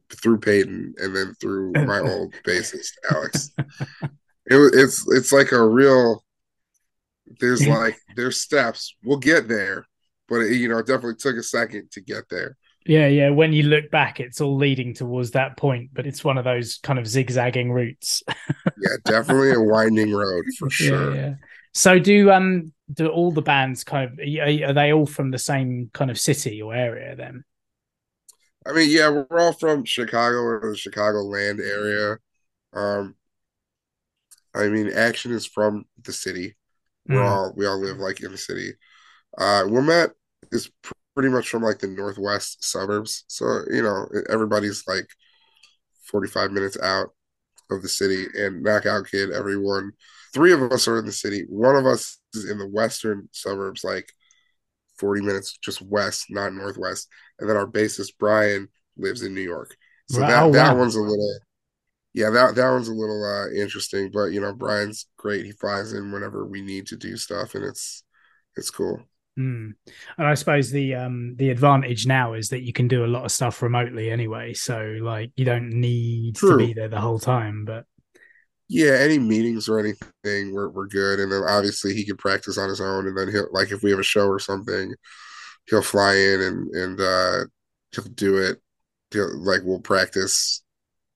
[0.09, 3.51] through Peyton, and then through my old bassist Alex.
[4.45, 6.23] It it's it's like a real.
[7.39, 8.95] There's like there's steps.
[9.03, 9.85] We'll get there,
[10.27, 12.57] but it, you know, it definitely took a second to get there.
[12.85, 13.29] Yeah, yeah.
[13.29, 16.79] When you look back, it's all leading towards that point, but it's one of those
[16.83, 18.23] kind of zigzagging routes.
[18.77, 21.15] Yeah, definitely a winding road for sure.
[21.15, 21.33] Yeah, yeah.
[21.73, 25.39] So do um do all the bands kind of are, are they all from the
[25.39, 27.43] same kind of city or area then?
[28.65, 32.17] I mean, yeah, we're all from Chicago or the Chicagoland area.
[32.73, 33.15] Um,
[34.53, 36.55] I mean, Action is from the city.
[37.07, 37.29] We're Mm.
[37.29, 38.73] all we all live like in the city.
[39.37, 40.11] Uh, Wilmette
[40.51, 40.71] is
[41.15, 45.07] pretty much from like the northwest suburbs, so you know everybody's like
[46.09, 47.09] forty five minutes out
[47.71, 48.27] of the city.
[48.37, 49.93] And Knockout Kid, everyone,
[50.33, 51.45] three of us are in the city.
[51.49, 54.09] One of us is in the western suburbs, like
[54.97, 57.09] forty minutes just west, not northwest.
[57.39, 59.75] And then our bassist Brian lives in New York.
[60.07, 60.77] So Wow, that that wow.
[60.77, 61.39] one's a little
[62.13, 65.45] yeah, that that one's a little uh interesting, but you know, Brian's great.
[65.45, 68.03] He flies in whenever we need to do stuff and it's
[68.57, 69.01] it's cool.
[69.37, 69.73] Mm.
[70.17, 73.25] And I suppose the um the advantage now is that you can do a lot
[73.25, 74.53] of stuff remotely anyway.
[74.53, 76.51] So like you don't need True.
[76.51, 77.65] to be there the whole time.
[77.65, 77.85] But
[78.69, 81.19] yeah, any meetings or anything, we're we're good.
[81.19, 83.89] And then obviously he can practice on his own, and then he'll like if we
[83.89, 84.93] have a show or something,
[85.67, 87.45] he'll fly in and and uh
[87.91, 88.61] he'll do it.
[89.11, 90.63] He'll like we'll practice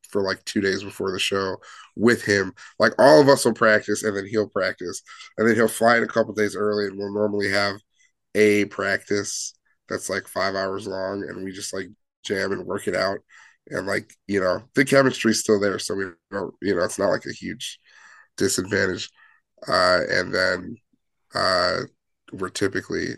[0.10, 1.58] for like two days before the show
[1.96, 2.54] with him.
[2.80, 5.04] Like all of us will practice, and then he'll practice,
[5.38, 7.76] and then he'll fly in a couple days early, and we'll normally have
[8.38, 9.54] a practice
[9.90, 11.88] that's like five hours long, and we just like
[12.24, 13.20] jam and work it out.
[13.70, 17.10] And like you know, the chemistry's still there, so we don't, you know, it's not
[17.10, 17.80] like a huge
[18.38, 19.10] disadvantage.
[19.68, 20.78] Uh, and then
[21.34, 21.80] uh,
[22.32, 23.16] we're typically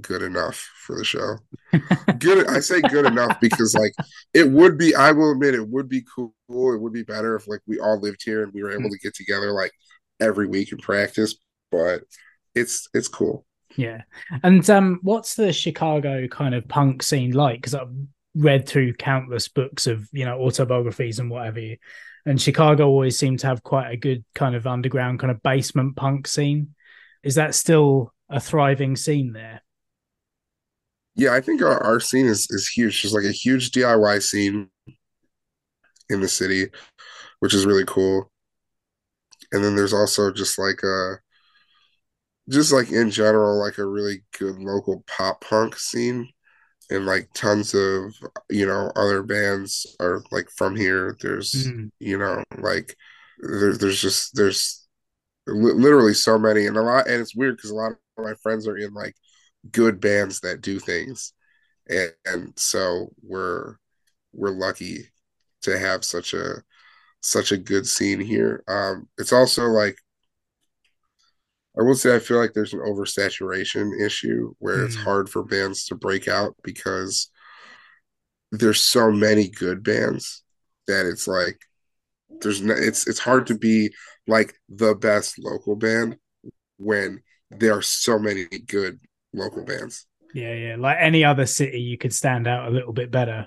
[0.00, 1.38] good enough for the show.
[2.18, 3.92] good, I say good enough because like
[4.34, 4.94] it would be.
[4.94, 6.34] I will admit it would be cool.
[6.48, 8.98] It would be better if like we all lived here and we were able to
[8.98, 9.72] get together like
[10.20, 11.36] every week and practice.
[11.72, 12.02] But
[12.54, 13.46] it's it's cool.
[13.76, 14.02] Yeah.
[14.42, 17.58] And um what's the Chicago kind of punk scene like?
[17.58, 17.92] Because I've
[18.34, 21.60] read through countless books of, you know, autobiographies and whatever.
[22.26, 25.96] And Chicago always seemed to have quite a good kind of underground kind of basement
[25.96, 26.74] punk scene.
[27.22, 29.62] Is that still a thriving scene there?
[31.16, 33.02] Yeah, I think our, our scene is is huge.
[33.02, 34.70] There's like a huge DIY scene
[36.08, 36.68] in the city,
[37.40, 38.30] which is really cool.
[39.52, 41.18] And then there's also just like a
[42.48, 46.28] just like in general, like a really good local pop punk scene.
[46.90, 48.14] And like tons of,
[48.50, 51.16] you know, other bands are like from here.
[51.20, 51.90] There's, Mhm.
[52.00, 52.96] you know, like
[53.40, 54.86] there, there's just there's
[55.46, 58.34] li- literally so many and a lot and it's weird because a lot of my
[58.42, 59.14] friends are in like
[59.72, 61.32] good bands that do things
[61.88, 63.76] and, and so we're
[64.34, 65.08] we're lucky
[65.62, 66.62] to have such a
[67.22, 69.96] such a good scene here um it's also like
[71.78, 75.04] i will say i feel like there's an oversaturation issue where it's Mm.
[75.04, 77.30] hard for bands to break out because
[78.52, 80.42] there's so many good bands
[80.86, 81.58] that it's like
[82.40, 83.92] there's no it's it's hard to be
[84.26, 86.16] like the best local band
[86.78, 88.98] when there are so many good
[89.32, 90.76] local bands Yeah, yeah.
[90.78, 93.46] Like any other city, you could stand out a little bit better.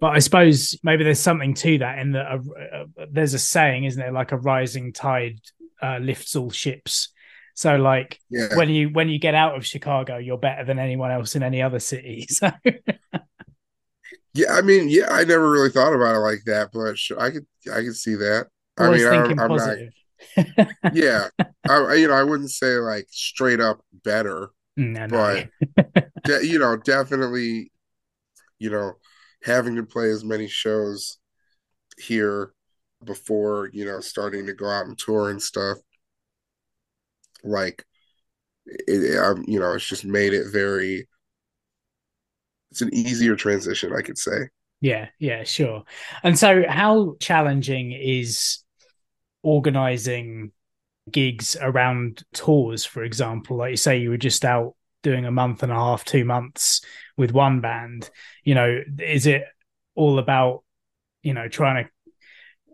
[0.00, 2.40] But I suppose maybe there's something to that in that
[3.10, 4.12] there's a saying, isn't there?
[4.12, 5.40] Like a rising tide
[5.82, 7.12] uh, lifts all ships.
[7.54, 11.10] So like yeah when you when you get out of Chicago, you're better than anyone
[11.10, 12.26] else in any other city.
[12.30, 12.50] So
[14.34, 17.30] Yeah, I mean, yeah, I never really thought about it like that, but sure, I
[17.30, 18.48] could, I could see that.
[18.76, 19.76] I always mean, I, thinking I'm not,
[20.92, 21.28] yeah,
[21.68, 25.44] I, I- you know, I wouldn't say like straight up better, no, no.
[25.86, 27.70] but de- you know, definitely,
[28.58, 28.94] you know,
[29.44, 31.18] having to play as many shows
[31.98, 32.52] here
[33.04, 35.78] before you know starting to go out and tour and stuff,
[37.44, 37.84] like,
[38.66, 41.08] it, um, you know, it's just made it very.
[42.70, 44.48] It's an easier transition, I could say.
[44.80, 45.84] Yeah, yeah, sure.
[46.22, 48.58] And so, how challenging is
[49.42, 50.52] organizing
[51.10, 53.58] gigs around tours, for example?
[53.58, 56.80] Like you say, you were just out doing a month and a half, two months
[57.16, 58.10] with one band.
[58.42, 59.44] You know, is it
[59.94, 60.64] all about,
[61.22, 61.90] you know, trying to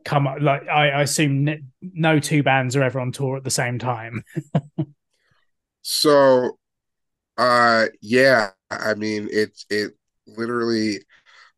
[0.04, 0.40] come up?
[0.40, 3.78] Like, I, I assume n- no two bands are ever on tour at the same
[3.78, 4.24] time.
[5.82, 6.58] So,
[7.38, 9.92] uh, yeah, I mean, it it
[10.26, 11.00] literally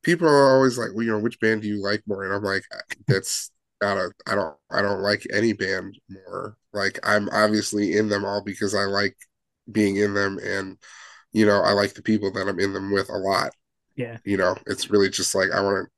[0.04, 2.24] people are always like, well, you know, which band do you like more?
[2.24, 2.64] And I'm like,
[3.08, 3.52] that's
[3.82, 6.56] not a, I don't, I don't like any band more.
[6.72, 9.16] Like, I'm obviously in them all because I like
[9.72, 10.78] being in them, and
[11.32, 13.52] you know, I like the people that I'm in them with a lot.
[13.96, 14.18] Yeah.
[14.24, 15.91] You know, it's really just like I want to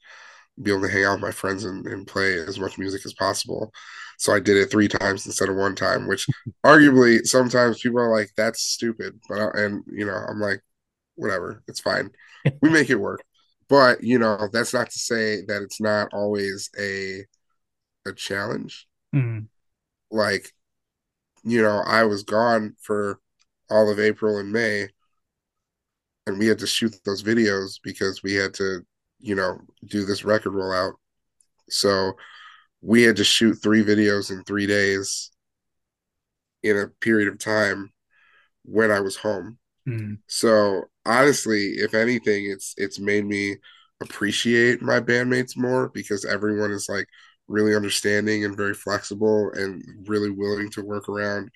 [0.63, 3.15] be able to hang out with my friends and, and play as much music as
[3.15, 3.73] possible.
[4.19, 6.27] So I did it three times instead of one time, which
[6.65, 10.61] arguably sometimes people are like, "That's stupid," but I, and you know, I'm like,
[11.17, 12.11] whatever, it's fine.
[12.61, 13.25] We make it work.
[13.69, 17.25] But you know, that's not to say that it's not always a
[18.07, 18.87] a challenge.
[19.15, 19.47] Mm.
[20.11, 20.53] Like,
[21.43, 23.19] you know, I was gone for
[23.71, 24.89] all of April and May,
[26.27, 28.83] and we had to shoot those videos because we had to,
[29.25, 30.93] you know, do this record rollout.
[31.71, 32.13] So
[32.83, 35.31] we had to shoot three videos in three days
[36.63, 37.91] in a period of time
[38.65, 39.59] when I was home.
[39.89, 40.19] Mm.
[40.27, 43.57] So honestly, if anything, it's it's made me
[44.03, 47.07] appreciate my bandmates more because everyone is like
[47.49, 51.51] really understanding and very flexible and really willing to work around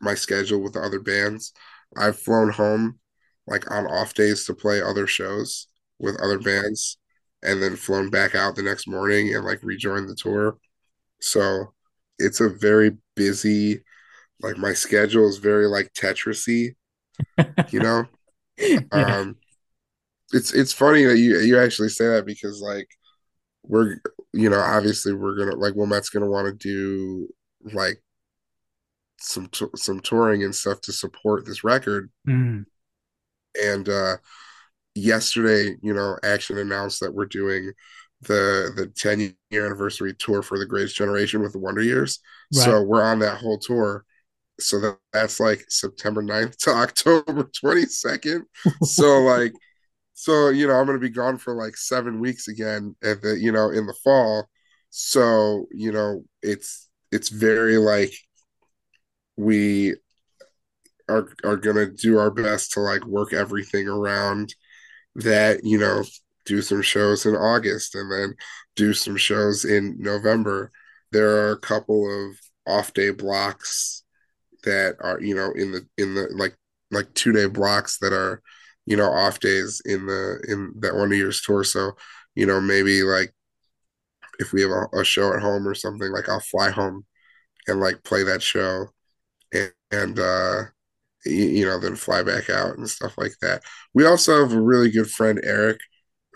[0.00, 1.52] my schedule with the other bands.
[1.96, 2.98] I've flown home
[3.46, 5.68] like on off days to play other shows
[6.00, 6.98] with other bands
[7.44, 10.56] and then flown back out the next morning and like rejoin the tour.
[11.20, 11.72] So
[12.18, 13.82] it's a very busy
[14.40, 16.74] like my schedule is very like Tetrisy
[17.70, 18.04] you know?
[18.58, 18.80] yeah.
[18.90, 19.36] Um
[20.32, 22.88] it's it's funny that you you actually say that because like
[23.62, 23.96] we're
[24.32, 27.28] you know obviously we're gonna like Wilmette's gonna want to do
[27.72, 28.02] like
[29.20, 32.64] some some touring and stuff to support this record mm.
[33.62, 34.16] and uh
[34.94, 37.72] yesterday you know action announced that we're doing
[38.22, 42.20] the the 10 year anniversary tour for the greatest generation with the wonder years.
[42.54, 42.64] Right.
[42.64, 44.04] so we're on that whole tour.
[44.60, 48.42] So that, that's like september 9th to october 22nd
[48.84, 49.52] so like
[50.12, 53.50] so you know i'm gonna be gone for like seven weeks again at the you
[53.52, 54.48] know in the fall.
[54.90, 58.14] So you know it's it's very like
[59.36, 59.96] we
[61.08, 64.54] are are gonna do our best to like work everything around
[65.16, 66.02] that you know
[66.44, 68.34] do some shows in august and then
[68.76, 70.70] do some shows in november.
[71.12, 72.36] There are a couple of
[72.66, 74.02] off day blocks
[74.64, 76.56] that are you know in the in the like
[76.90, 78.42] like two day blocks that are
[78.86, 81.64] you know off days in the in that one year's tour.
[81.64, 81.92] So
[82.34, 83.32] you know maybe like
[84.40, 87.04] if we have a, a, show at home or something like i'll fly home
[87.68, 88.88] and like play that show.
[89.52, 90.62] And, and uh
[91.24, 93.62] you, know then fly back out and stuff like that
[93.94, 95.80] we also have a really good friend eric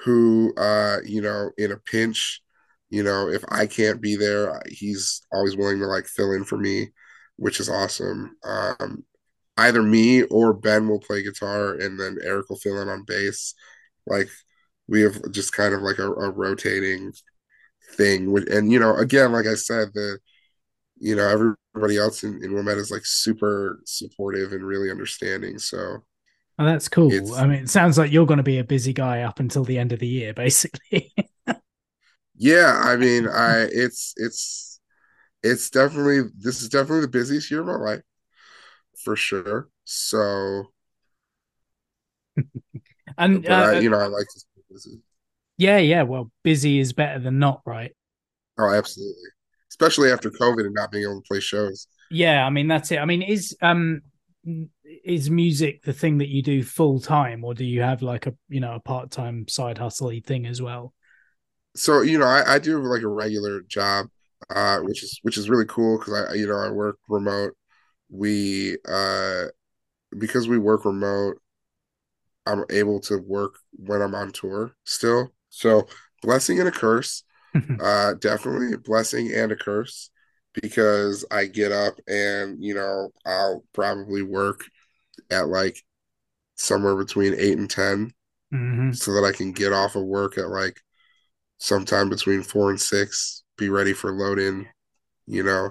[0.05, 2.41] who uh you know in a pinch
[2.91, 6.57] you know if i can't be there he's always willing to like fill in for
[6.57, 6.89] me
[7.37, 9.05] which is awesome um
[9.59, 13.55] either me or Ben will play guitar and then Eric will fill in on bass.
[14.07, 14.29] Like
[14.87, 17.13] we have just kind of like a, a rotating
[17.97, 18.35] thing.
[18.51, 20.19] And you know, again, like I said, the
[20.99, 25.59] you know everybody else in, in Wilmette is like super supportive and really understanding.
[25.59, 25.99] So.
[26.59, 27.35] Oh, that's cool.
[27.35, 29.79] I mean, it sounds like you're going to be a busy guy up until the
[29.79, 31.15] end of the year, basically.
[32.37, 34.81] yeah, I mean, I it's it's
[35.45, 38.03] it's definitely this is definitely the busiest year of my life
[39.05, 39.69] for sure.
[39.85, 40.65] So,
[43.19, 44.99] and uh, I, you know, I like to stay busy.
[45.59, 46.03] Yeah, yeah.
[46.03, 47.93] Well, busy is better than not, right?
[48.59, 49.31] Oh, absolutely.
[49.81, 51.87] Especially after COVID and not being able to play shows.
[52.11, 52.99] Yeah, I mean that's it.
[52.99, 54.03] I mean, is um
[55.05, 58.35] is music the thing that you do full time, or do you have like a
[58.49, 60.95] you know a part time side hustle thing as well?
[61.77, 64.07] So you know, I, I do like a regular job,
[64.51, 67.55] uh, which is which is really cool because I you know I work remote
[68.11, 69.45] we uh
[70.19, 71.41] because we work remote
[72.47, 75.87] i'm able to work when i'm on tour still so
[76.23, 77.25] blessing and a curse
[77.81, 80.11] uh definitely a blessing and a curse
[80.55, 84.65] because i get up and you know i'll probably work
[85.31, 85.83] at like
[86.57, 88.13] somewhere between 8 and 10
[88.53, 88.93] mm-hmm.
[88.93, 90.81] so that i can get off of work at like
[91.59, 94.67] sometime between 4 and 6 be ready for load in
[95.27, 95.71] you know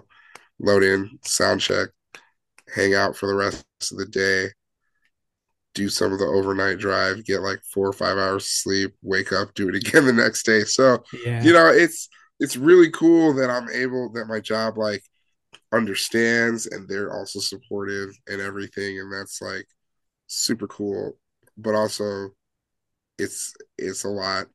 [0.60, 1.90] load in sound check
[2.74, 4.50] hang out for the rest of the day,
[5.78, 9.32] do some of the overnight drive, get like four or five hours of sleep, wake
[9.32, 10.64] up, do it again the next day.
[10.64, 11.42] So, yeah.
[11.44, 12.10] you know, it's
[12.40, 15.04] it's really cool that I'm able that my job like
[15.72, 19.68] understands and they're also supportive and everything and that's like
[20.26, 21.18] super cool.
[21.58, 22.30] But also
[23.20, 24.48] it's it's a lot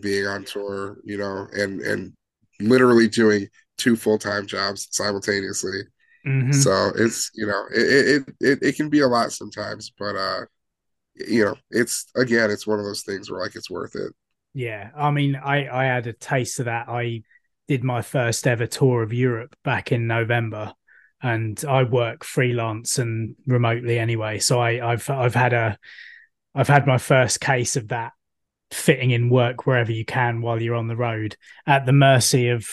[0.00, 2.12] being on tour, you know, and and
[2.60, 5.80] literally doing two full-time jobs simultaneously
[6.26, 6.52] Mm-hmm.
[6.52, 10.40] So it's you know it, it it it can be a lot sometimes, but uh,
[11.14, 14.12] you know it's again it's one of those things where like it's worth it.
[14.54, 16.88] Yeah, I mean, I I had a taste of that.
[16.88, 17.22] I
[17.68, 20.72] did my first ever tour of Europe back in November,
[21.22, 24.38] and I work freelance and remotely anyway.
[24.38, 25.78] So I I've I've had a
[26.54, 28.12] I've had my first case of that
[28.70, 32.66] fitting in work wherever you can while you're on the road at the mercy of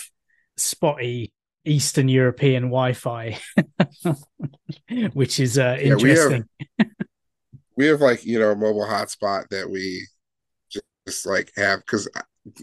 [0.57, 1.31] spotty
[1.65, 3.39] Eastern European Wi-Fi,
[5.13, 6.45] which is uh, yeah, interesting.
[6.57, 6.91] We have,
[7.77, 10.07] we have like you know a mobile hotspot that we
[11.05, 12.21] just like have because uh,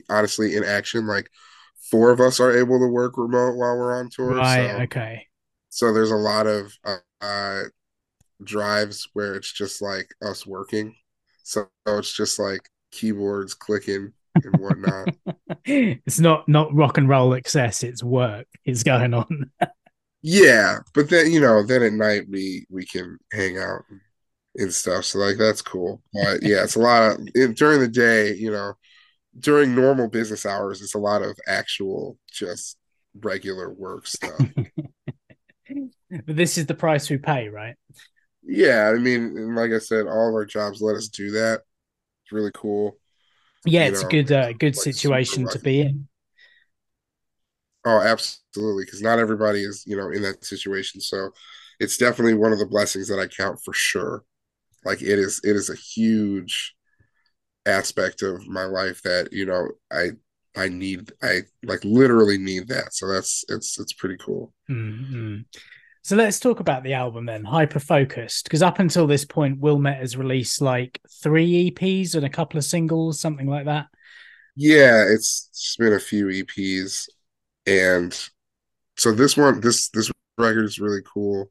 [0.09, 1.31] honestly, in action, like
[1.91, 4.35] four of us are able to work remote while we're on tour.
[4.35, 4.71] Right.
[4.71, 5.27] So, okay.
[5.71, 7.63] So there's a lot of uh, uh,
[8.43, 10.95] drives where it's just like us working.
[11.45, 14.13] So it's just like keyboards clicking
[14.45, 15.09] and whatnot.
[15.65, 18.47] it's not not rock and roll excess; it's work.
[18.65, 19.51] It's going on.
[20.23, 23.83] yeah, but then you know, then at night we we can hang out
[24.57, 25.05] and stuff.
[25.05, 26.03] So like that's cool.
[26.13, 28.35] But yeah, it's a lot of it, during the day.
[28.35, 28.75] You know,
[29.39, 32.77] during normal business hours, it's a lot of actual just
[33.21, 34.41] regular work stuff.
[35.67, 37.77] but this is the price we pay, right?
[38.43, 41.63] Yeah, I mean, like I said, all of our jobs let us do that.
[42.25, 42.99] It's really cool
[43.69, 46.09] yeah, it's know, a good uh, good like situation to be in.
[47.85, 51.01] Oh, absolutely, because not everybody is you know in that situation.
[51.01, 51.31] So
[51.81, 54.25] it's definitely one of the blessings that I count for sure.
[54.85, 56.75] like it is it is a huge
[57.67, 60.13] aspect of my life that you know I
[60.57, 62.95] I need I like literally need that.
[62.95, 64.53] So that's it's it's pretty cool.
[64.71, 65.43] Mm-hmm.
[66.09, 68.45] So let's talk about the album then, Hyperfocused.
[68.45, 72.65] Because up until this point, Wilmette has released like three EPs and a couple of
[72.65, 73.89] singles, something like that.
[74.57, 77.11] Yeah, it's just been a few EPs,
[77.67, 78.19] and
[78.97, 81.51] so this one, this this record is really cool,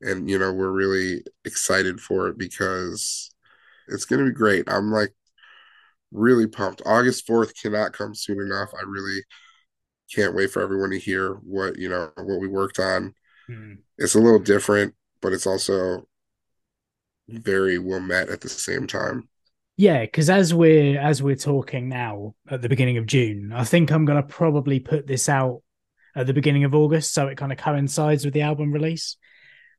[0.00, 3.30] and you know we're really excited for it because
[3.86, 4.68] it's gonna be great.
[4.68, 5.14] I'm like
[6.10, 6.82] really pumped.
[6.84, 8.70] August 4th cannot come soon enough.
[8.76, 9.20] I really
[10.12, 13.14] can't wait for everyone to hear what, you know, what we worked on.
[13.48, 13.78] Mm.
[13.98, 16.06] It's a little different, but it's also
[17.28, 19.28] very Wilmette at the same time.
[19.76, 23.90] Yeah, because as we're as we're talking now at the beginning of June, I think
[23.90, 25.62] I'm gonna probably put this out
[26.14, 29.16] at the beginning of August, so it kind of coincides with the album release.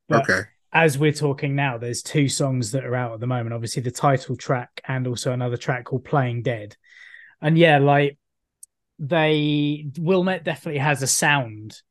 [0.10, 3.54] But okay as we're talking now, there's two songs that are out at the moment.
[3.54, 6.76] Obviously, the title track and also another track called "Playing Dead."
[7.42, 8.18] And yeah, like
[9.00, 11.82] they Wilmette definitely has a sound,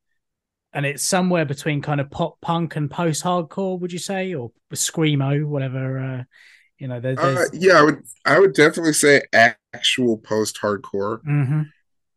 [0.74, 3.78] and it's somewhere between kind of pop punk and post hardcore.
[3.78, 5.98] Would you say, or screamo, whatever?
[5.98, 6.24] Uh,
[6.78, 11.62] you know, there, uh, yeah, I would I would definitely say actual post hardcore mm-hmm.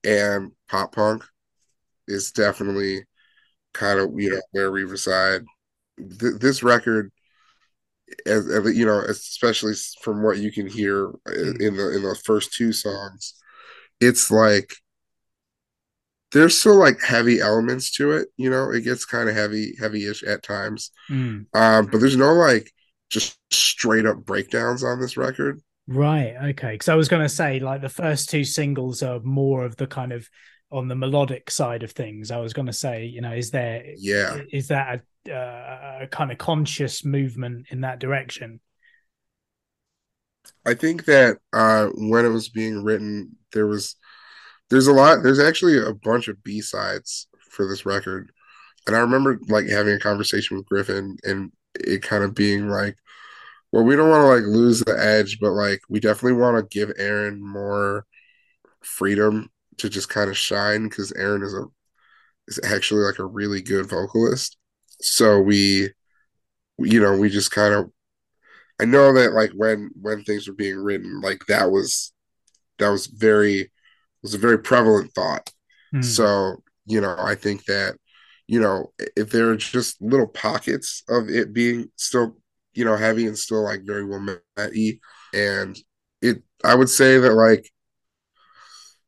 [0.03, 1.23] and pop punk
[2.07, 3.05] is definitely
[3.73, 5.43] kind of you know where we reside
[5.97, 7.11] th- this record
[8.25, 11.61] as, as, you know especially from what you can hear mm.
[11.61, 13.35] in the in the first two songs
[13.99, 14.73] it's like
[16.31, 18.71] there's still like heavy elements to it you know?
[18.71, 20.91] It gets kind of heavy heavy-ish at times.
[21.09, 21.45] Mm.
[21.53, 22.71] um but there's no like
[23.09, 25.61] just straight up breakdowns on this record.
[25.87, 26.73] Right okay.
[26.73, 29.87] Because i was going to say like the first two singles are more of the
[29.87, 30.27] kind of
[30.69, 32.29] on the melodic side of things.
[32.29, 34.37] I was going to say you know is there yeah.
[34.51, 38.59] is that a, uh, a kind of conscious movement in that direction?
[40.65, 43.95] I think that uh when it was being written there was
[44.69, 48.31] there's a lot there's actually a bunch of b-sides for this record
[48.85, 52.95] and i remember like having a conversation with griffin and it kind of being like
[53.71, 56.77] well we don't want to like lose the edge but like we definitely want to
[56.77, 58.05] give aaron more
[58.81, 61.65] freedom to just kind of shine because Aaron is a
[62.47, 64.57] is actually like a really good vocalist.
[65.01, 65.89] So we,
[66.79, 67.91] you know, we just kind of.
[68.79, 72.13] I know that like when when things were being written, like that was
[72.79, 73.71] that was very
[74.23, 75.51] was a very prevalent thought.
[75.93, 76.03] Mm.
[76.03, 77.97] So you know, I think that
[78.47, 82.37] you know if there are just little pockets of it being still
[82.73, 84.41] you know heavy and still like very Wilmette
[85.33, 85.77] and
[86.21, 87.69] it I would say that like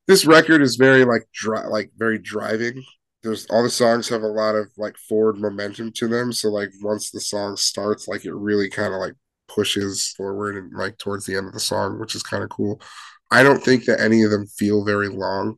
[0.09, 2.83] this record is very like dry, like very driving.
[3.21, 6.33] There's all the songs have a lot of like forward momentum to them.
[6.33, 9.13] So like once the song starts, like it really kind of like
[9.47, 12.81] pushes forward and like towards the end of the song, which is kind of cool.
[13.31, 15.57] I don't think that any of them feel very long.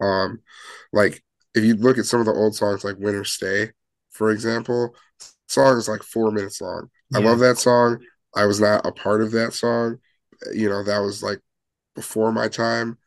[0.00, 0.40] Um,
[0.92, 1.22] like
[1.54, 3.72] if you look at some of the old songs, like "Winter Stay,"
[4.10, 4.94] for example,
[5.48, 6.90] song is like four minutes long.
[7.10, 7.18] Yeah.
[7.18, 8.04] I love that song.
[8.34, 9.98] I was not a part of that song.
[10.52, 11.40] You know, that was like
[11.94, 12.98] before my time,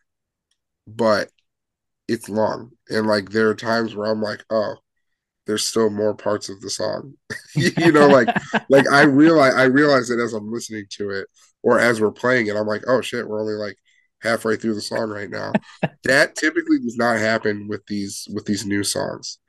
[0.87, 1.29] but
[2.07, 2.71] it's long.
[2.89, 4.77] And like there are times where I'm like, oh,
[5.49, 7.15] there's still more parts of the song.
[7.55, 8.27] you know, like
[8.69, 11.27] like I realize I realize it as I'm listening to it
[11.63, 12.55] or as we're playing it.
[12.55, 13.75] I'm like, oh shit, we're only like
[14.21, 15.51] halfway through the song right now.
[16.03, 19.39] that typically does not happen with these with these new songs.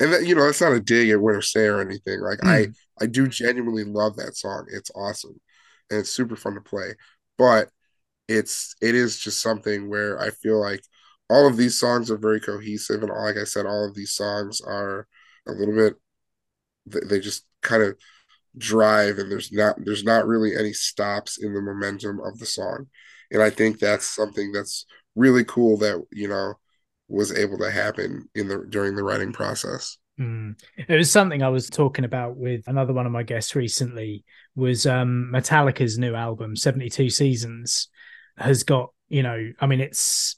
[0.00, 2.20] And that you know, that's not a dig at Winter Stay or anything.
[2.20, 2.48] Like mm.
[2.48, 4.66] I I do genuinely love that song.
[4.72, 5.38] It's awesome.
[5.90, 6.94] And it's super fun to play.
[7.36, 7.68] But
[8.28, 10.80] it's it is just something where I feel like
[11.28, 14.62] all of these songs are very cohesive, and like I said, all of these songs
[14.62, 15.06] are
[15.46, 15.94] a little bit
[17.08, 17.96] they just kind of
[18.56, 22.86] drive, and there's not there's not really any stops in the momentum of the song,
[23.30, 24.84] and I think that's something that's
[25.14, 26.54] really cool that you know
[27.08, 29.96] was able to happen in the during the writing process.
[30.20, 30.60] Mm.
[30.76, 34.24] It was something I was talking about with another one of my guests recently.
[34.54, 37.88] Was um, Metallica's new album, Seventy Two Seasons,
[38.36, 40.36] has got you know i mean it's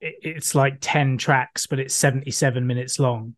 [0.00, 3.34] it's like 10 tracks but it's 77 minutes long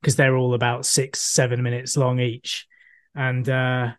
[0.00, 2.66] because they're all about six seven minutes long each.
[3.14, 3.92] And uh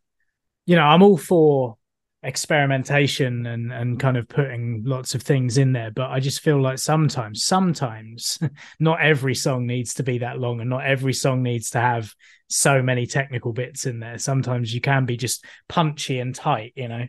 [0.69, 1.77] you know i'm all for
[2.21, 6.61] experimentation and and kind of putting lots of things in there but i just feel
[6.61, 8.37] like sometimes sometimes
[8.79, 12.13] not every song needs to be that long and not every song needs to have
[12.49, 14.17] so many technical bits in there.
[14.17, 17.05] Sometimes you can be just punchy and tight you know?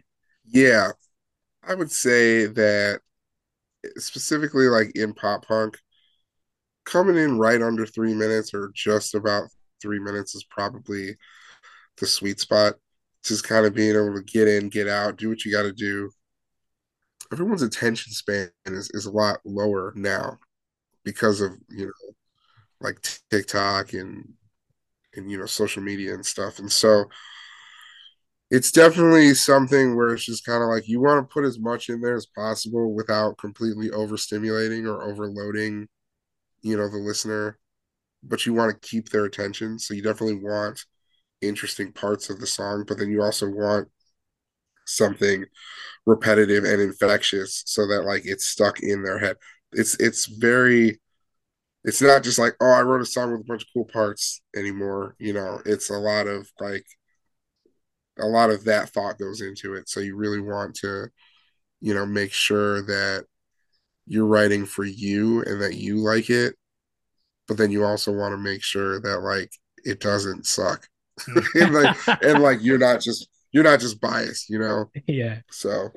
[0.47, 0.93] Yeah.
[1.66, 3.01] I would say that
[3.97, 5.78] specifically like in pop punk,
[6.91, 9.49] coming in right under three minutes or just about
[9.80, 11.16] three minutes is probably
[11.99, 12.74] the sweet spot.
[13.24, 15.72] just kind of being able to get in, get out, do what you got to
[15.72, 16.11] do.
[17.32, 20.38] Everyone's attention span is, is a lot lower now
[21.05, 22.14] because of, you know,
[22.80, 22.99] like
[23.30, 24.26] TikTok and
[25.14, 26.59] and you know social media and stuff.
[26.59, 27.05] And so
[28.51, 31.88] it's definitely something where it's just kind of like you want to put as much
[31.88, 35.88] in there as possible without completely overstimulating or overloading,
[36.63, 37.59] you know, the listener,
[38.23, 39.79] but you want to keep their attention.
[39.79, 40.85] So you definitely want
[41.43, 43.89] interesting parts of the song, but then you also want
[44.87, 45.45] something
[46.07, 49.37] repetitive and infectious so that like it's stuck in their head.
[49.73, 51.01] It's it's very
[51.85, 54.43] it's not just like, oh, I wrote a song with a bunch of cool parts
[54.57, 55.17] anymore.
[55.19, 56.87] You know, it's a lot of like
[58.19, 59.89] a lot of that thought goes into it.
[59.89, 61.09] So you really want to,
[61.81, 63.27] you know, make sure that
[64.07, 66.57] you're writing for you and that you like it.
[67.47, 69.53] But then you also want to make sure that like
[69.85, 70.89] it doesn't suck.
[71.55, 74.91] and like and like you're not just you're not just biased, you know?
[75.07, 75.41] Yeah.
[75.51, 75.91] So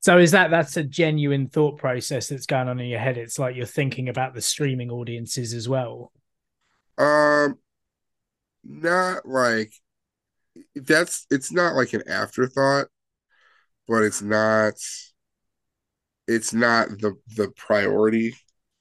[0.00, 3.16] so is that that's a genuine thought process that's going on in your head?
[3.16, 6.12] It's like you're thinking about the streaming audiences as well.
[6.98, 7.58] Um
[8.62, 9.72] not like
[10.74, 12.86] that's it's not like an afterthought,
[13.86, 14.74] but it's not
[16.26, 18.34] it's not the the priority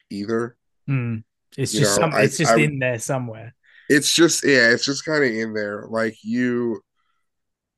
[0.10, 0.56] either.
[0.89, 1.24] Mm.
[1.58, 3.54] It's you just know, some, it's I, just I, in there somewhere.
[3.89, 5.86] It's just yeah, it's just kind of in there.
[5.89, 6.82] Like you,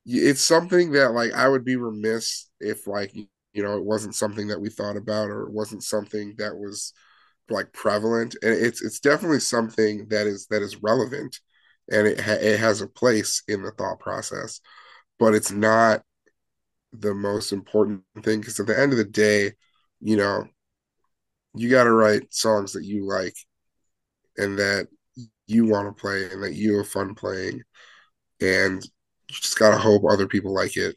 [0.04, 4.48] it's something that like I would be remiss if like you know it wasn't something
[4.48, 6.92] that we thought about or it wasn't something that was
[7.48, 11.38] like prevalent and it's it's definitely something that is that is relevant
[11.90, 14.60] and it ha- it has a place in the thought process,
[15.18, 16.02] but it's not
[16.92, 19.52] the most important thing because at the end of the day,
[20.00, 20.44] you know,
[21.54, 23.36] you got to write songs that you like
[24.36, 24.88] and that
[25.46, 27.62] you want to play and that you have fun playing,
[28.40, 30.96] and you just got to hope other people like it.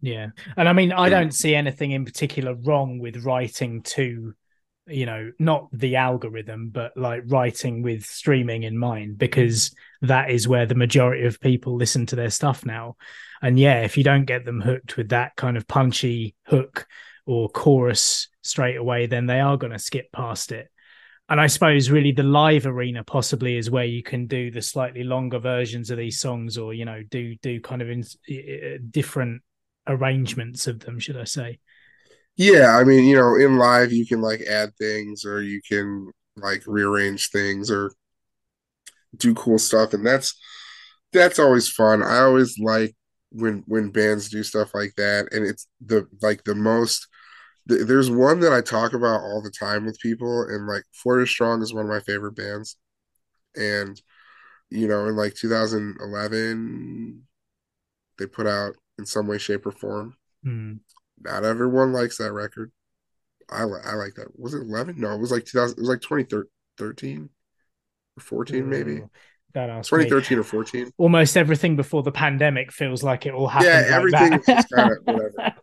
[0.00, 4.34] Yeah, and I mean, I don't see anything in particular wrong with writing to
[4.88, 10.48] you know not the algorithm but like writing with streaming in mind because that is
[10.48, 12.96] where the majority of people listen to their stuff now.
[13.42, 16.86] And yeah if you don't get them hooked with that kind of punchy hook
[17.26, 20.70] or chorus straight away then they are going to skip past it.
[21.28, 25.04] And i suppose really the live arena possibly is where you can do the slightly
[25.04, 28.04] longer versions of these songs or you know do do kind of in,
[28.90, 29.42] different
[29.86, 31.58] arrangements of them should i say
[32.38, 36.10] yeah, I mean, you know, in live you can like add things or you can
[36.36, 37.92] like rearrange things or
[39.16, 40.38] do cool stuff and that's
[41.12, 42.02] that's always fun.
[42.02, 42.94] I always like
[43.30, 47.08] when when bands do stuff like that and it's the like the most
[47.66, 51.26] there's one that I talk about all the time with people and like Four Year
[51.26, 52.76] Strong is one of my favorite bands
[53.56, 54.00] and
[54.70, 57.22] you know in like 2011
[58.18, 60.16] they put out in some way shape or form
[60.46, 60.78] mm.
[61.22, 62.72] Not everyone likes that record.
[63.50, 64.38] I I like that.
[64.38, 65.00] Was it 11?
[65.00, 65.78] No, it was like 2000.
[65.78, 67.28] It was like 2013
[68.16, 69.02] or 14, maybe.
[69.54, 70.90] That 2013 or 14.
[70.98, 73.70] Almost everything before the pandemic feels like it all happened.
[73.70, 75.54] Yeah, like everything just kind of whatever.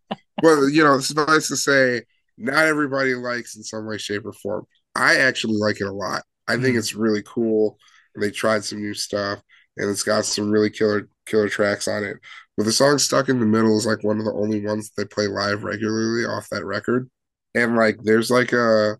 [0.41, 2.01] well, you know, it's nice to say
[2.37, 4.65] not everybody likes in some way, shape, or form.
[4.95, 6.23] I actually like it a lot.
[6.47, 6.79] I think mm.
[6.79, 7.77] it's really cool.
[8.15, 9.41] They tried some new stuff,
[9.77, 12.17] and it's got some really killer killer tracks on it.
[12.57, 15.05] But the song Stuck in the Middle is like one of the only ones they
[15.05, 17.09] play live regularly off that record.
[17.53, 18.97] And like there's like a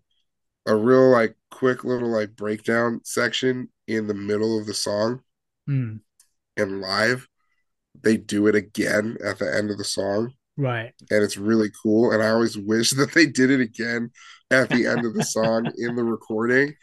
[0.66, 5.20] a real like quick little like breakdown section in the middle of the song.
[5.68, 6.00] Mm.
[6.56, 7.28] And live,
[8.02, 10.32] they do it again at the end of the song.
[10.56, 10.92] Right.
[11.10, 12.12] And it's really cool.
[12.12, 14.10] And I always wish that they did it again
[14.50, 16.74] at the end of the song in the recording.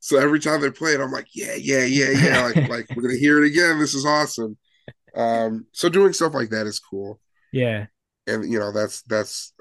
[0.00, 2.42] So every time they play it, I'm like, yeah, yeah, yeah, yeah.
[2.44, 3.78] Like, like we're gonna hear it again.
[3.78, 4.56] This is awesome.
[5.18, 7.20] Um, so doing stuff like that is cool.
[7.52, 7.86] Yeah.
[8.26, 9.52] And you know, that's that's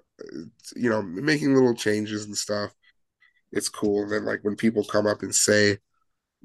[0.76, 2.72] you know, making little changes and stuff.
[3.52, 4.04] It's cool.
[4.04, 5.78] And then like when people come up and say,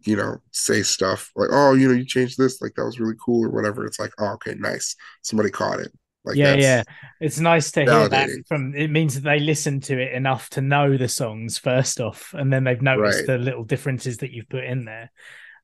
[0.04, 3.16] you know, say stuff like, oh, you know, you changed this, like that was really
[3.24, 3.84] cool or whatever.
[3.84, 4.96] It's like, oh, okay, nice.
[5.22, 5.92] Somebody caught it.
[6.24, 6.82] Like yeah, yeah.
[7.20, 10.60] It's nice to hear that from it means that they listen to it enough to
[10.60, 13.26] know the songs first off, and then they've noticed right.
[13.26, 15.10] the little differences that you've put in there.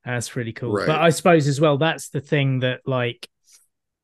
[0.04, 0.72] That's really cool.
[0.72, 0.86] Right.
[0.86, 3.28] But I suppose as well, that's the thing that like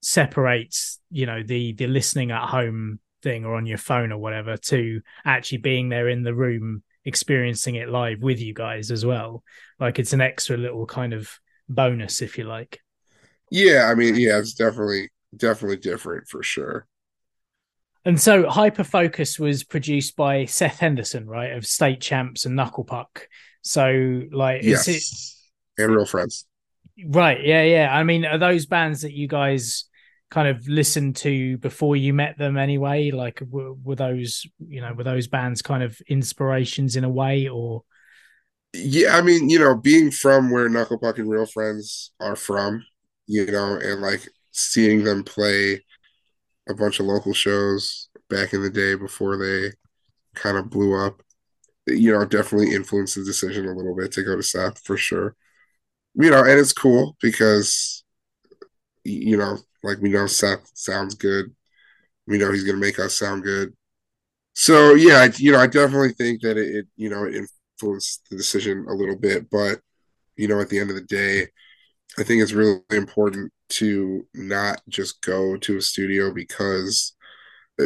[0.04, 4.56] separates, you know, the the listening at home thing or on your phone or whatever
[4.58, 9.42] to actually being there in the room experiencing it live with you guys as well.
[9.80, 11.30] Like it's an extra little kind of
[11.68, 12.80] bonus, if you like.
[13.50, 16.86] Yeah, I mean, yeah, it's definitely definitely different for sure.
[18.04, 22.84] And so Hyper Focus was produced by Seth Henderson, right, of State Champs and Knuckle
[22.84, 23.28] Puck.
[23.62, 24.86] So like yes.
[24.88, 25.82] It...
[25.82, 26.46] and Real Friends.
[27.06, 27.96] Right, yeah, yeah.
[27.96, 29.86] I mean, are those bands that you guys
[30.30, 33.10] kind of listened to before you met them anyway?
[33.10, 37.48] Like, were, were those you know were those bands kind of inspirations in a way,
[37.48, 37.82] or?
[38.72, 42.84] Yeah, I mean, you know, being from where Knuckle Puck and Real Friends are from,
[43.26, 45.84] you know, and like seeing them play
[46.68, 49.70] a bunch of local shows back in the day before they
[50.34, 51.22] kind of blew up,
[51.86, 55.36] you know, definitely influenced the decision a little bit to go to Seth for sure.
[56.14, 58.04] You know, and it's cool because,
[59.04, 61.54] you know, like we know Seth sounds good.
[62.26, 63.74] We know he's going to make us sound good.
[64.54, 67.34] So yeah, I, you know, I definitely think that it, it, you know, it
[67.80, 69.80] influenced the decision a little bit, but
[70.36, 71.48] you know, at the end of the day,
[72.18, 77.14] I think it's really important to not just go to a studio because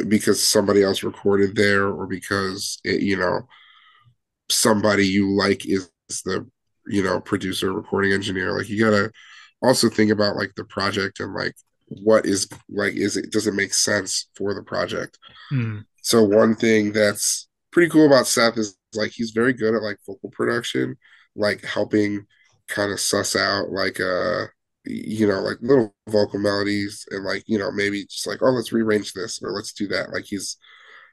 [0.09, 3.41] because somebody else recorded there or because it, you know
[4.51, 5.91] somebody you like is
[6.25, 6.47] the
[6.87, 9.11] you know producer recording engineer like you gotta
[9.63, 11.55] also think about like the project and like
[11.89, 15.19] what is like is it does it make sense for the project?
[15.51, 15.81] Hmm.
[16.03, 19.99] so one thing that's pretty cool about seth is like he's very good at like
[20.07, 20.97] vocal production
[21.37, 22.27] like helping
[22.69, 24.45] kind of suss out like uh
[24.85, 28.73] you know like little vocal melodies and like you know maybe just like oh let's
[28.73, 30.11] rearrange this or let's do that.
[30.11, 30.57] Like he's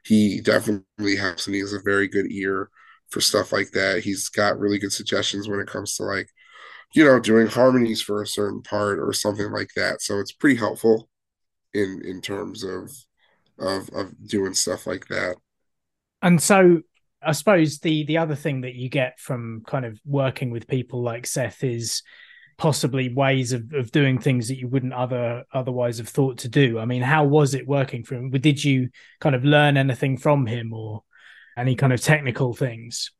[0.04, 2.70] he definitely helps and he has a very good ear
[3.10, 4.02] for stuff like that.
[4.02, 6.30] He's got really good suggestions when it comes to like
[6.94, 10.56] you know doing harmonies for a certain part or something like that so it's pretty
[10.56, 11.08] helpful
[11.74, 12.90] in in terms of
[13.58, 15.36] of of doing stuff like that
[16.22, 16.82] And so,
[17.22, 21.02] I suppose the the other thing that you get from kind of working with people
[21.02, 22.02] like Seth is
[22.58, 26.78] possibly ways of, of doing things that you wouldn't other otherwise have thought to do.
[26.78, 28.30] I mean, how was it working for him?
[28.30, 31.02] Did you kind of learn anything from him or
[31.56, 33.10] any kind of technical things?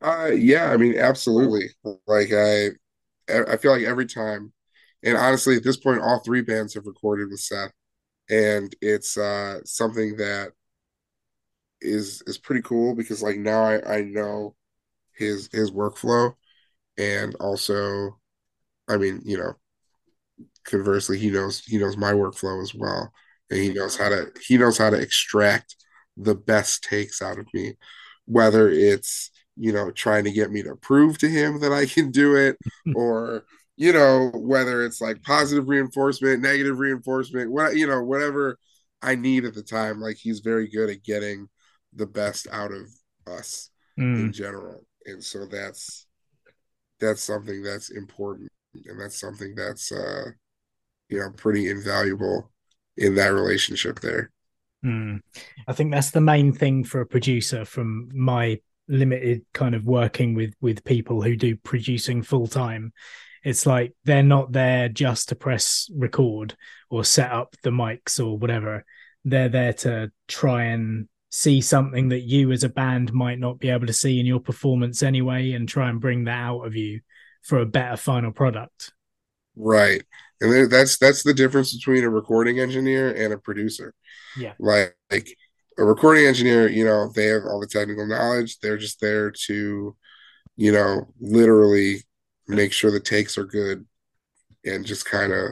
[0.00, 1.70] Uh, yeah, I mean, absolutely.
[2.06, 2.68] Like I,
[3.28, 4.52] I feel like every time,
[5.02, 7.72] and honestly, at this point, all three bands have recorded with Seth,
[8.30, 10.52] and it's uh something that
[11.80, 14.54] is is pretty cool because like now I I know
[15.16, 16.34] his his workflow,
[16.98, 18.18] and also,
[18.88, 19.54] I mean, you know,
[20.64, 23.12] conversely, he knows he knows my workflow as well,
[23.50, 25.76] and he knows how to he knows how to extract
[26.16, 27.74] the best takes out of me,
[28.26, 32.10] whether it's you know, trying to get me to prove to him that I can
[32.10, 32.56] do it,
[32.94, 33.44] or
[33.76, 38.58] you know, whether it's like positive reinforcement, negative reinforcement, what you know, whatever
[39.02, 40.00] I need at the time.
[40.00, 41.48] Like he's very good at getting
[41.94, 42.88] the best out of
[43.26, 44.26] us Mm.
[44.26, 46.06] in general, and so that's
[47.00, 48.48] that's something that's important,
[48.86, 50.26] and that's something that's uh,
[51.08, 52.50] you know, pretty invaluable
[52.96, 54.30] in that relationship there.
[54.84, 55.20] Mm.
[55.66, 60.34] I think that's the main thing for a producer from my limited kind of working
[60.34, 62.92] with with people who do producing full time.
[63.44, 66.56] It's like they're not there just to press record
[66.90, 68.84] or set up the mics or whatever.
[69.24, 73.68] They're there to try and see something that you as a band might not be
[73.68, 77.00] able to see in your performance anyway and try and bring that out of you
[77.42, 78.92] for a better final product.
[79.56, 80.02] Right.
[80.40, 83.92] And that's that's the difference between a recording engineer and a producer.
[84.36, 84.54] Yeah.
[84.58, 85.36] Like, like
[85.78, 88.58] a recording engineer, you know, they have all the technical knowledge.
[88.58, 89.96] They're just there to,
[90.56, 92.02] you know, literally
[92.48, 93.86] make sure the takes are good
[94.64, 95.50] and just kind of,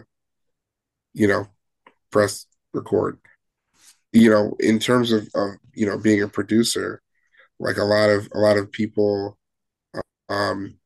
[1.14, 1.47] you know,
[2.11, 3.18] press record.
[4.12, 7.03] You know, in terms of, of you know being a producer,
[7.61, 9.39] like a lot of a lot of people,
[10.29, 10.79] um,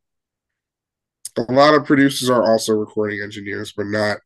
[1.37, 4.19] a lot of producers are also recording engineers, but not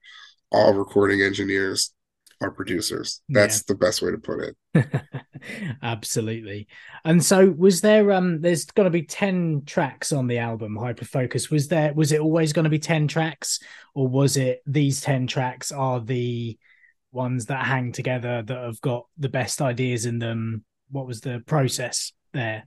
[0.51, 1.94] all recording engineers
[2.41, 3.21] are producers.
[3.29, 5.03] That's the best way to put it.
[5.83, 6.67] Absolutely.
[7.05, 11.51] And so was there um there's going to be 10 tracks on the album Hyperfocus.
[11.51, 13.61] Was there was it always going to be 10 tracks
[13.95, 16.59] or was it these 10 tracks are the
[17.13, 20.65] ones that hang together that have got the best ideas in them?
[20.91, 22.67] What was the process there?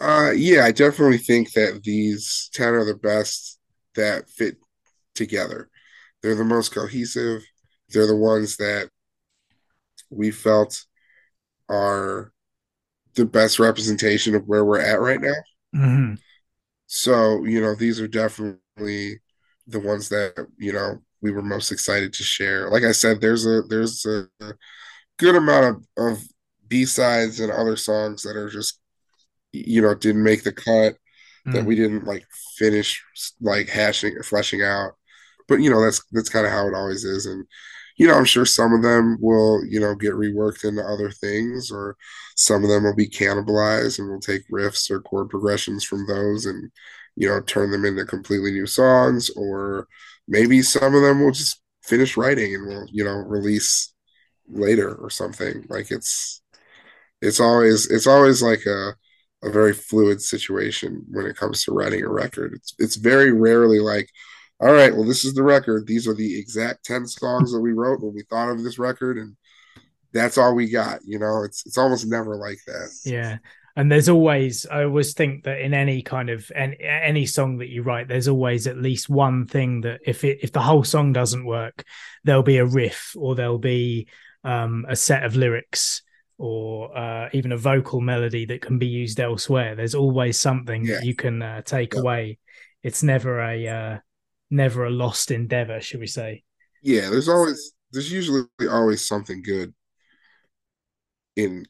[0.00, 3.58] Uh, yeah, I definitely think that these 10 are the best
[3.94, 4.56] that fit
[5.14, 5.70] together.
[6.22, 7.42] They're the most cohesive.
[7.94, 8.90] They're the ones that
[10.10, 10.84] we felt
[11.68, 12.32] are
[13.14, 15.34] the best representation of where we're at right now.
[15.74, 16.18] Mhm.
[16.86, 19.20] So, you know, these are definitely
[19.66, 22.68] the ones that, you know, we were most excited to share.
[22.70, 24.28] Like I said, there's a there's a
[25.18, 26.24] good amount of, of
[26.68, 28.80] B-sides and other songs that are just
[29.52, 30.96] you know, didn't make the cut
[31.46, 31.66] that Mm.
[31.66, 32.26] we didn't like
[32.56, 33.02] finish
[33.40, 34.92] like hashing fleshing out.
[35.48, 37.26] But you know, that's that's kind of how it always is.
[37.26, 37.46] And
[37.96, 41.70] you know, I'm sure some of them will, you know, get reworked into other things,
[41.70, 41.96] or
[42.36, 46.46] some of them will be cannibalized and we'll take riffs or chord progressions from those
[46.46, 46.70] and,
[47.16, 49.86] you know, turn them into completely new songs, or
[50.28, 53.92] maybe some of them will just finish writing and we'll you know release
[54.48, 55.64] later or something.
[55.68, 56.42] Like it's
[57.22, 58.94] it's always it's always like a
[59.42, 62.54] a very fluid situation when it comes to writing a record.
[62.54, 64.08] It's it's very rarely like
[64.64, 65.86] all right well this is the record.
[65.86, 69.18] These are the exact 10 songs that we wrote when we thought of this record
[69.18, 69.36] and
[70.12, 71.42] that's all we got you know?
[71.44, 72.90] It's it's almost never like that.
[73.04, 73.38] Yeah.
[73.76, 77.68] And there's always i always think that in any kind of any, any song that
[77.68, 81.12] you write there's always at least one thing that if it if the whole song
[81.12, 81.84] doesn't work
[82.22, 84.08] there'll be a riff or there'll be
[84.44, 86.02] um, a set of lyrics
[86.38, 89.74] or uh, even a vocal melody that can be used elsewhere.
[89.74, 90.96] There's always something Yeah.
[90.96, 92.00] that you can uh, take Yeah.
[92.00, 92.38] away.
[92.82, 93.98] It's never a uh,
[94.50, 96.42] never a lost endeavor should we say
[96.82, 99.74] yeah there's always there's usually always something good
[101.36, 101.64] in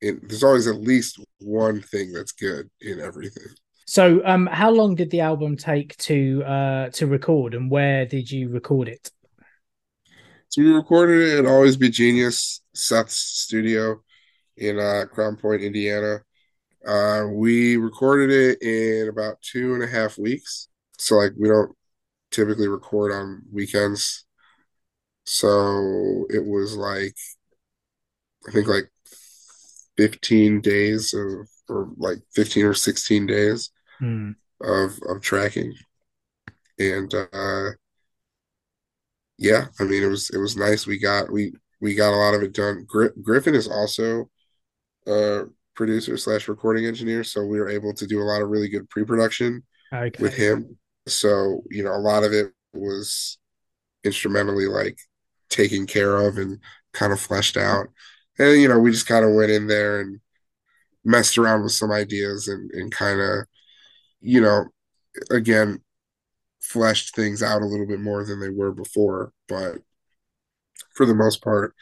[0.00, 3.48] in there's always at least one thing that's good in everything
[3.86, 8.30] so um how long did the album take to uh to record and where did
[8.30, 9.10] you record it
[10.48, 14.02] So we recorded it at Always Be Genius, Seth's studio
[14.56, 16.22] in uh, Crown Point, Indiana.
[16.86, 20.68] Uh, we recorded it in about two and a half weeks.
[20.98, 21.72] So like we don't
[22.30, 24.24] typically record on weekends.
[25.24, 27.16] So it was like
[28.48, 28.90] I think like
[29.96, 34.32] 15 days of or like 15 or 16 days Hmm.
[34.60, 35.74] of of tracking.
[36.78, 37.70] And uh
[39.38, 40.86] yeah, I mean it was it was nice.
[40.86, 42.84] We got we we got a lot of it done.
[42.86, 44.28] Gri- Griffin is also
[45.06, 48.68] a producer slash recording engineer, so we were able to do a lot of really
[48.68, 49.62] good pre-production
[49.92, 50.78] okay with him.
[51.10, 53.38] So, you know, a lot of it was
[54.04, 54.98] instrumentally like
[55.48, 56.58] taken care of and
[56.92, 57.88] kind of fleshed out.
[58.38, 60.20] And, you know, we just kind of went in there and
[61.04, 63.46] messed around with some ideas and, and kind of,
[64.20, 64.66] you know,
[65.30, 65.80] again,
[66.60, 69.32] fleshed things out a little bit more than they were before.
[69.48, 69.78] But
[70.94, 71.74] for the most part,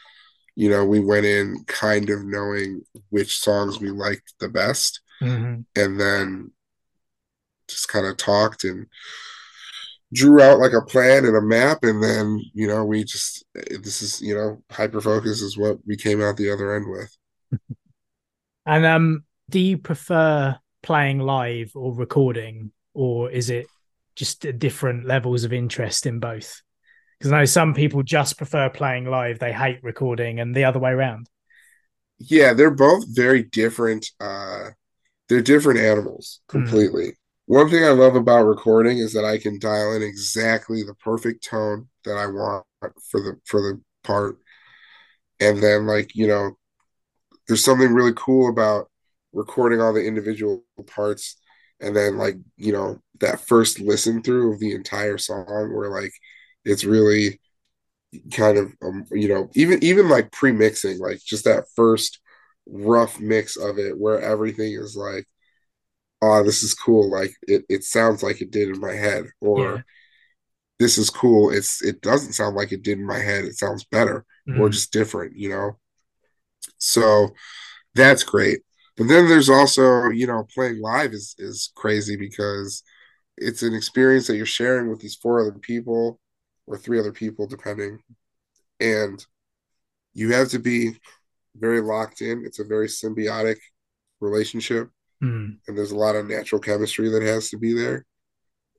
[0.54, 5.64] you know, we went in kind of knowing which songs we liked the best Mhm.
[5.76, 6.52] and then
[7.68, 8.86] just kind of talked and
[10.12, 13.44] drew out like a plan and a map and then you know we just
[13.82, 17.16] this is you know hyper focus is what we came out the other end with
[18.66, 23.66] And um, do you prefer playing live or recording, or is it
[24.14, 26.60] just different levels of interest in both?
[27.18, 30.78] Because I know some people just prefer playing live; they hate recording, and the other
[30.78, 31.28] way around.
[32.18, 34.70] yeah they're both very different uh
[35.28, 37.12] they're different animals completely
[37.48, 41.44] one thing i love about recording is that i can dial in exactly the perfect
[41.44, 42.64] tone that i want
[43.10, 44.38] for the for the part.
[45.40, 46.56] And then like you know
[47.48, 48.90] there's something really cool about
[49.32, 51.36] recording all the individual parts
[51.80, 56.12] and then like you know that first listen through of the entire song where like
[56.64, 57.40] it's really
[58.32, 62.20] kind of um, you know even even like pre-mixing like just that first
[62.66, 65.26] rough mix of it where everything is like
[66.22, 67.10] oh this is cool.
[67.10, 69.26] Like it, it sounds like it did in my head.
[69.40, 69.82] Or Yeah.
[70.78, 71.50] this is cool.
[71.50, 73.44] It's it doesn't sound like it did in my head.
[73.44, 74.72] It sounds better or Mhm.
[74.72, 75.78] just different you know?
[76.78, 77.30] So
[77.94, 78.60] that's great.
[78.96, 82.82] But then there's also you know playing live is is crazy because
[83.36, 86.20] it's an experience that you're sharing with these four other people
[86.66, 88.00] or three other people depending.
[88.80, 89.24] And
[90.14, 90.98] you have to be
[91.56, 92.44] very locked in.
[92.46, 93.58] It's a very symbiotic
[94.20, 94.90] relationship
[95.22, 95.58] Mm.
[95.66, 98.06] and there's a lot of natural chemistry that has to be there.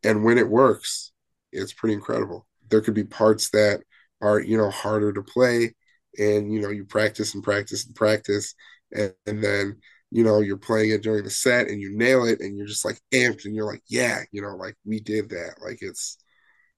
[0.04, 1.12] And when it works
[1.52, 2.46] it's pretty incredible.
[2.70, 3.82] There could be parts that
[4.22, 5.74] are you know harder to play
[6.18, 8.54] and you know you practice and practice and practice.
[8.92, 9.78] And, and then
[10.12, 12.86] you know you're playing it during the set and you nail it and you're just
[12.86, 15.56] like amped and you're like yeah you know like we did that.
[15.64, 16.18] Like it's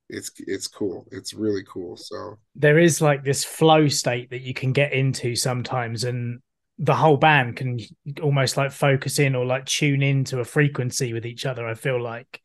[0.10, 1.08] it's it's cool.
[1.12, 1.96] It's really cool.
[1.98, 6.40] So There is like this flow state that you can get into sometimes, and
[6.82, 7.80] the whole band can
[8.24, 11.68] almost like focus in or like tune into a frequency with each other.
[11.68, 12.42] I feel like.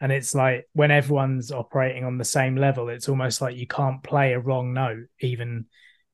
[0.00, 4.02] And it's like when everyone's operating on the same level, it's almost like you can't
[4.02, 5.66] play a wrong note, even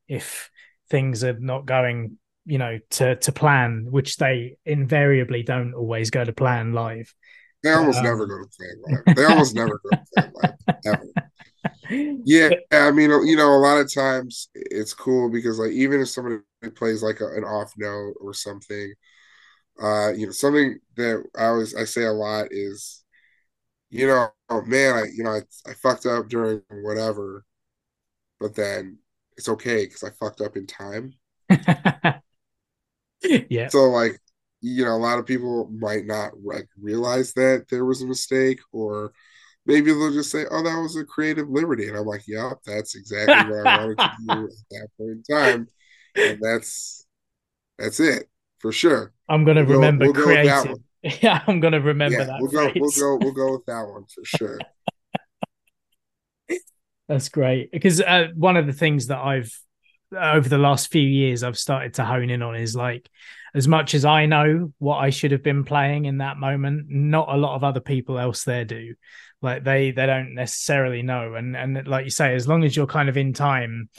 [0.08, 0.50] if
[0.88, 2.16] things are not going,
[2.46, 7.12] you know, to to plan, which they invariably don't always go to plan live.
[7.62, 10.76] they almost Um, never go to plan live they almost never go to plan live
[10.86, 11.04] ever
[12.24, 16.08] Yeah, I mean, you know, a lot of times it's cool because like even if
[16.08, 16.38] somebody
[16.74, 18.94] plays like a, an off note or something,
[19.82, 23.04] uh, you know, something that I always I say a lot is,
[23.90, 27.44] you know, oh man, I you know I, I fucked up during whatever,
[28.40, 28.98] but then
[29.36, 31.14] it's okay because I fucked up in time.
[33.48, 33.68] yeah.
[33.68, 34.18] So like,
[34.60, 38.60] you know, a lot of people might not like realize that there was a mistake
[38.72, 39.12] or
[39.66, 42.94] maybe they'll just say, "Oh, that was a creative liberty," and I'm like, "Yeah, that's
[42.94, 45.68] exactly what I wanted to do at that point in time,"
[46.16, 47.06] and that's
[47.78, 49.12] that's it for sure.
[49.28, 50.78] I'm gonna we'll remember go, we'll creative.
[51.20, 52.36] Yeah, I'm gonna remember yeah, that.
[52.40, 52.72] We'll go.
[52.76, 53.16] We'll go.
[53.16, 54.58] We'll go with that one for sure.
[57.08, 59.54] That's great because uh, one of the things that I've
[60.18, 63.10] over the last few years I've started to hone in on is like
[63.54, 67.28] as much as I know what I should have been playing in that moment, not
[67.28, 68.94] a lot of other people else there do.
[69.44, 71.34] Like they they don't necessarily know.
[71.34, 73.90] And and like you say, as long as you're kind of in time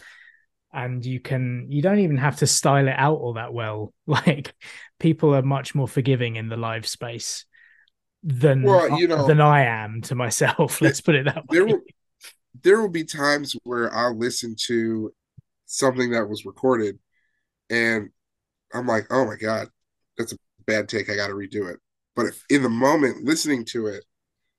[0.74, 3.94] and you can you don't even have to style it out all that well.
[4.08, 4.54] Like
[5.00, 7.46] people are much more forgiving in the live space
[8.24, 10.82] than well, you know, than I am to myself.
[10.82, 11.58] Let's put it that way.
[11.58, 11.82] There will,
[12.64, 15.14] there will be times where I'll listen to
[15.66, 16.98] something that was recorded
[17.70, 18.10] and
[18.74, 19.70] I'm like, oh my God,
[20.18, 21.10] that's a bad take.
[21.10, 21.80] I got to redo it.
[22.16, 24.06] But if in the moment listening to it,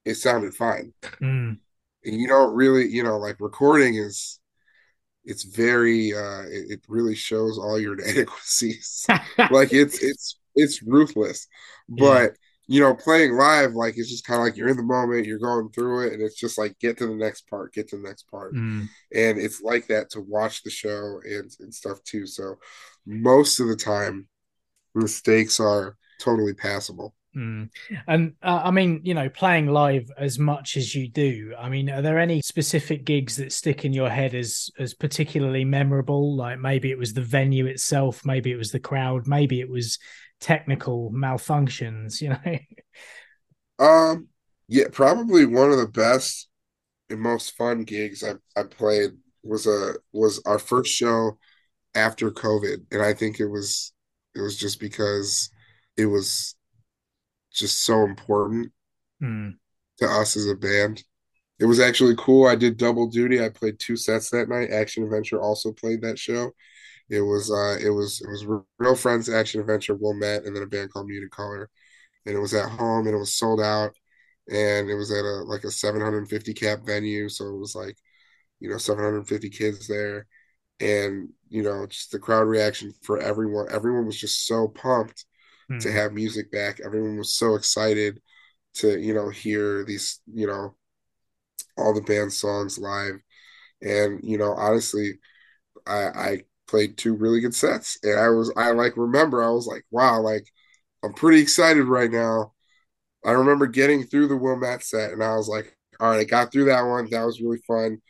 [0.07, 0.92] it sounded fine.
[1.20, 1.59] Mm.
[2.04, 4.38] And you don't really, you know, like recording is,
[5.24, 9.07] it's very, uh, it, it really shows all your inadequacies.
[9.50, 11.48] like it's, it's, it's ruthless.
[11.88, 12.28] But, yeah
[12.68, 15.38] you know, playing live, like it's just kind of like you're in the moment, you're
[15.38, 18.02] going through it, and it's just like get to the next part, get to the
[18.02, 18.54] next part.
[18.54, 18.88] Mm.
[19.14, 22.26] And it's like that to watch the show and, and stuff too.
[22.26, 22.57] So
[23.07, 24.26] most of the time,
[24.94, 27.14] mistakes are totally passable.
[27.37, 27.68] Mm.
[28.07, 31.91] And uh, I mean, you know, playing live as much as you do, I mean,
[31.91, 36.34] are there any specific gigs that stick in your head as as particularly memorable?
[36.34, 39.99] Like maybe it was the venue itself, maybe it was the crowd, maybe it was
[40.41, 42.59] technical malfunctions, you know?
[43.78, 44.28] Um,
[44.68, 46.49] yeah, probably one of the best
[47.11, 49.12] and most fun gigs I, I played
[49.43, 51.39] was a was our first show
[51.95, 53.93] after COVID, and I think it was
[54.34, 55.51] it was just because
[55.97, 56.55] it was
[57.59, 58.72] just so important
[59.22, 59.54] mm.
[59.98, 61.02] to us as a band.
[61.59, 62.46] It was actually cool.
[62.46, 63.42] I did double duty.
[63.42, 64.70] I played two sets that night.
[64.70, 66.52] Action Adventure also played that show,
[67.09, 70.66] it was uh, it was it was real friends action adventure Wilmette and then a
[70.66, 71.70] band called Muted Color,
[72.26, 73.94] and it was at home and it was sold out,
[74.48, 77.96] and it was at a like a 750 cap venue, so it was like,
[78.61, 80.26] you know, 750 kids there,
[80.80, 83.66] and you know just the crowd reaction for everyone.
[83.70, 85.24] Everyone was just so pumped
[85.70, 85.78] mm-hmm.
[85.78, 86.80] to have music back.
[86.84, 88.20] Everyone was so excited
[88.74, 90.74] to you know hear these you know
[91.78, 93.16] all the band songs live,
[93.82, 95.18] and you know honestly,
[95.86, 97.98] I I played two really good sets.
[98.02, 100.46] And I was, I like remember, I was like, wow, like
[101.02, 102.52] I'm pretty excited right now.
[103.24, 106.52] I remember getting through the Wilmette set and I was like, all right, I got
[106.52, 107.08] through that one.
[107.10, 108.00] That was really fun.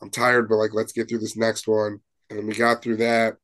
[0.00, 2.00] I'm tired, but like, let's get through this next one.
[2.30, 3.36] And we got through that.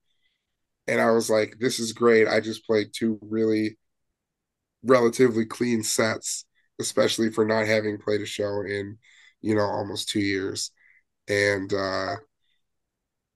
[0.87, 2.26] And I was like, this is great.
[2.26, 3.78] I just played two really
[4.83, 6.45] relatively clean sets,
[6.81, 8.99] especially for not having played a show in,
[9.41, 10.70] you know, almost two years.
[11.28, 12.16] And uh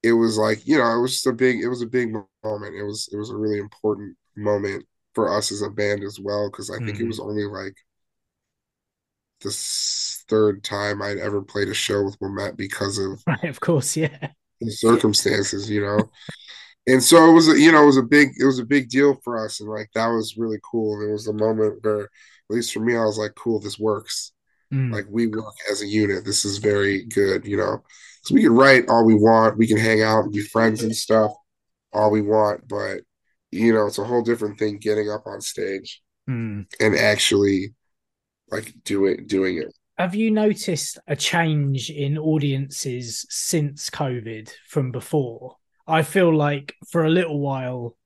[0.04, 2.76] it was like you know it was just a big it was a big moment
[2.76, 4.84] it was it was a really important moment
[5.14, 7.04] for us as a band as well because i think mm-hmm.
[7.04, 7.74] it was only like
[9.40, 9.50] the
[10.28, 14.28] third time i'd ever played a show with Wilmette because of right of course yeah
[14.60, 15.98] the circumstances you know
[16.86, 18.88] and so it was a, you know it was a big it was a big
[18.88, 22.02] deal for us and like that was really cool and it was a moment where
[22.02, 22.10] at
[22.50, 24.32] least for me i was like cool this works
[24.72, 24.92] mm.
[24.92, 27.82] like we work as a unit this is very good you know
[28.24, 30.96] so we can write all we want, we can hang out and be friends and
[30.96, 31.32] stuff
[31.92, 33.02] all we want, but
[33.52, 36.66] you know, it's a whole different thing getting up on stage mm.
[36.80, 37.74] and actually
[38.50, 39.72] like do it doing it.
[39.98, 45.56] Have you noticed a change in audiences since COVID from before?
[45.86, 47.96] I feel like for a little while,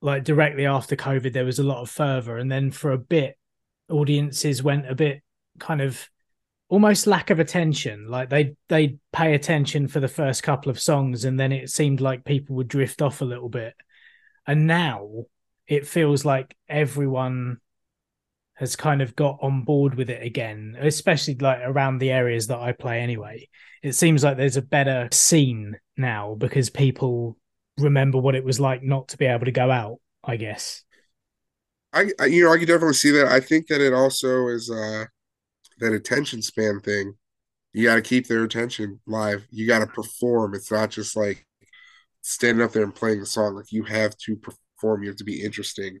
[0.00, 3.36] like directly after COVID, there was a lot of fervor, and then for a bit,
[3.90, 5.22] audiences went a bit
[5.58, 6.08] kind of
[6.68, 8.08] almost lack of attention.
[8.08, 12.00] Like they they pay attention for the first couple of songs, and then it seemed
[12.00, 13.74] like people would drift off a little bit.
[14.46, 15.26] And now
[15.66, 17.58] it feels like everyone
[18.60, 22.58] has kind of got on board with it again, especially like around the areas that
[22.58, 23.48] I play anyway.
[23.82, 27.38] It seems like there's a better scene now because people
[27.78, 30.84] remember what it was like not to be able to go out, I guess.
[31.94, 33.28] I, you know, I can definitely see that.
[33.28, 35.06] I think that it also is uh
[35.78, 37.14] that attention span thing.
[37.72, 39.46] You got to keep their attention live.
[39.50, 40.54] You got to perform.
[40.54, 41.46] It's not just like
[42.20, 43.56] standing up there and playing the song.
[43.56, 45.02] Like you have to perform.
[45.02, 46.00] You have to be interesting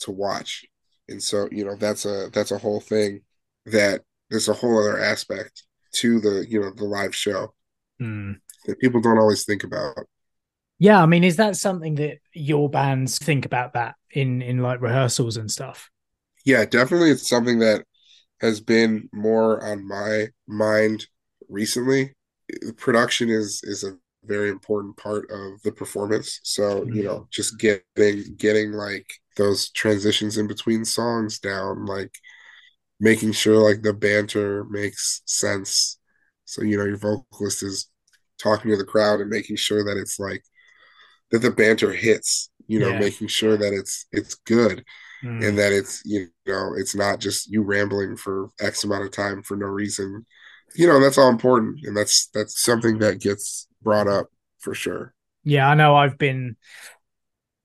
[0.00, 0.64] to watch.
[1.10, 3.22] And so, you know, that's a that's a whole thing
[3.66, 7.52] that there's a whole other aspect to the you know the live show
[8.00, 8.36] mm.
[8.66, 9.96] that people don't always think about.
[10.78, 14.80] Yeah, I mean, is that something that your bands think about that in in like
[14.80, 15.90] rehearsals and stuff?
[16.44, 17.10] Yeah, definitely.
[17.10, 17.84] It's something that
[18.40, 21.06] has been more on my mind
[21.48, 22.14] recently.
[22.76, 26.40] Production is is a very important part of the performance.
[26.42, 32.14] So, you know, just getting getting like those transitions in between songs down, like
[33.00, 35.98] making sure like the banter makes sense.
[36.44, 37.88] So, you know, your vocalist is
[38.42, 40.42] talking to the crowd and making sure that it's like
[41.30, 42.94] that the banter hits, you know, Yeah.
[42.94, 44.84] making sure that it's it's good
[45.22, 45.40] Mm.
[45.40, 49.42] and that it's you know it's not just you rambling for x amount of time
[49.42, 50.26] for no reason
[50.76, 54.28] you know that's all important and that's that's something that gets brought up
[54.60, 55.14] for sure
[55.44, 56.56] Yeah, I know I've been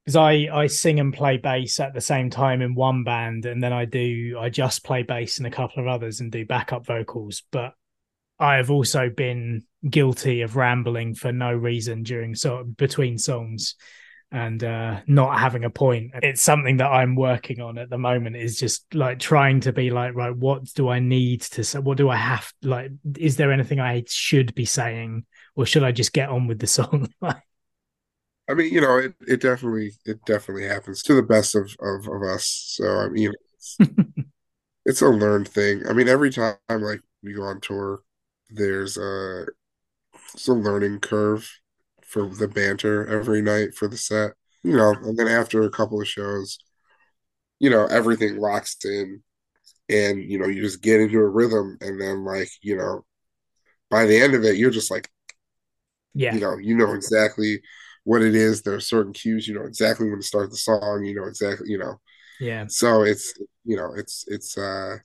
[0.05, 3.61] because I I sing and play bass at the same time in one band, and
[3.63, 6.85] then I do I just play bass in a couple of others and do backup
[6.85, 7.43] vocals.
[7.51, 7.73] But
[8.39, 13.75] I have also been guilty of rambling for no reason during so between songs
[14.31, 16.11] and uh not having a point.
[16.21, 19.89] It's something that I'm working on at the moment is just like trying to be
[19.89, 23.51] like right what do I need to say what do I have like is there
[23.51, 25.25] anything I should be saying
[25.55, 27.09] or should I just get on with the song
[28.49, 32.07] i mean you know it, it definitely it definitely happens to the best of of,
[32.07, 32.73] of us.
[32.75, 33.77] So i mean it's,
[34.85, 35.83] it's a learned thing.
[35.87, 38.01] I mean every time like we go on tour
[38.49, 39.45] there's a
[40.33, 41.49] it's a learning curve
[42.03, 44.31] for the banter every night for the set
[44.63, 46.59] you know and then after a couple of shows
[47.59, 49.21] you know everything locks in
[49.89, 53.03] and you know you just get into a rhythm and then like you know
[53.89, 55.09] by the end of it you're just like
[56.13, 56.33] yeah.
[56.33, 57.61] you know you know exactly
[58.05, 61.03] what it is there are certain cues you know exactly when to start the song
[61.03, 61.99] you know exactly you know
[62.39, 64.95] yeah so it's you know it's it's uh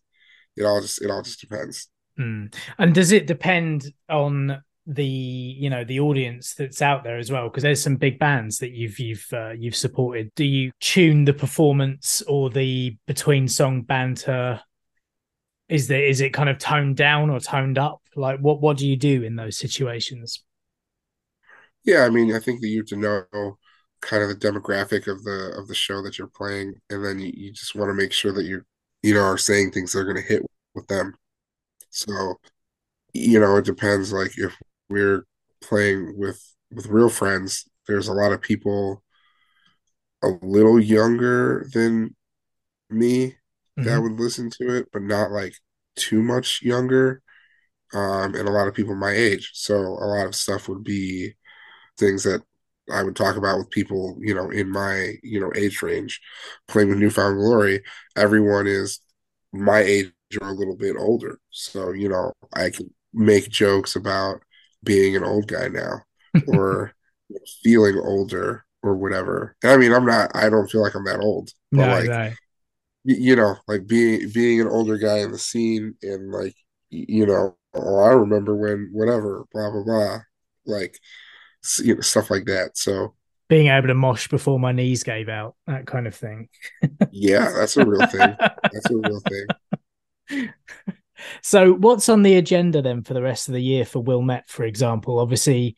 [0.56, 1.90] it all just it all just depends
[2.20, 2.54] Mm.
[2.78, 7.48] And does it depend on the you know the audience that's out there as well?
[7.48, 10.30] Because there's some big bands that you've you've uh, you've supported.
[10.34, 14.60] Do you tune the performance or the between song banter?
[15.68, 18.02] Is there is it kind of toned down or toned up?
[18.14, 20.42] Like what what do you do in those situations?
[21.84, 23.58] Yeah i mean i think that you have to know
[24.00, 27.30] kind of the demographic of the of the show that you're playing and then you,
[27.34, 28.64] you just want to make sure that you're
[29.02, 30.42] you know are saying things that are going to hit
[30.74, 31.14] with them
[31.90, 32.36] so
[33.14, 34.54] you know it depends like if
[34.90, 35.26] we're
[35.62, 39.02] playing with with real friends there's a lot of people
[40.22, 42.14] a little younger than
[42.90, 43.36] me
[43.84, 44.02] that Mhm.
[44.02, 45.54] would listen to it but not like
[45.96, 47.22] too much younger
[47.94, 51.34] um and a lot of people my age so a lot of stuff would be
[52.00, 52.42] things that
[52.92, 56.20] I would talk about with people, you know, in my, you know, age range,
[56.68, 57.82] playing with New Found Glory.
[58.16, 59.00] Everyone is
[59.52, 61.40] my age or a little bit older.
[61.50, 64.42] So, you know, I can make jokes about
[64.84, 66.02] being an old guy now
[66.46, 66.94] or
[67.62, 69.56] feeling older or whatever.
[69.64, 72.32] I mean, I'm not, I don't feel like I'm that old, but No, like, no.
[73.04, 76.54] you know, like being, being an older guy in the scene and like,
[76.90, 80.18] you know, oh, I remember when whatever, blah, blah, blah,
[80.66, 80.98] like,
[81.82, 82.76] you know, stuff like that.
[82.76, 83.14] So,
[83.48, 86.48] Being able to mosh before my knees gave out, that kind of thing.
[87.10, 88.36] yeah, that's a real thing.
[88.72, 90.52] That's a real thing.
[91.42, 94.64] So, what's on the agenda then for the rest of the year for Wilmette, for
[94.64, 95.18] example?
[95.18, 95.76] Obviously,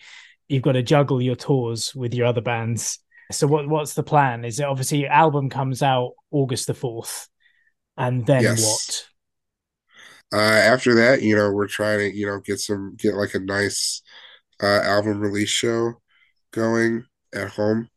[0.49, 3.01] you've got to juggle your tours with your other bands.
[3.33, 4.45] So, what what's the plan?
[4.45, 7.29] Is it obviously your album comes out August the fourth,
[7.97, 9.05] and then Yes.
[10.33, 13.39] Uh, after that, you know, we're trying to, you know, get some, get like a
[13.39, 14.01] nice
[14.63, 15.95] uh, album release show
[16.53, 17.89] going at home.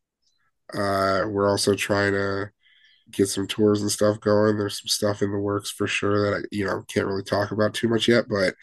[0.74, 2.50] Uh, we're also trying to
[3.12, 4.58] get some tours and stuff going.
[4.58, 7.52] There's some stuff in the works for sure that I, you know, can't really talk
[7.52, 8.56] about too much yet, but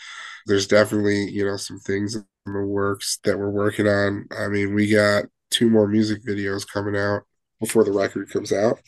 [0.47, 4.27] there's definitely, you know, some things in the works that we're working on.
[4.37, 7.23] I mean, we got two more music videos coming out
[7.61, 8.81] before the record comes out,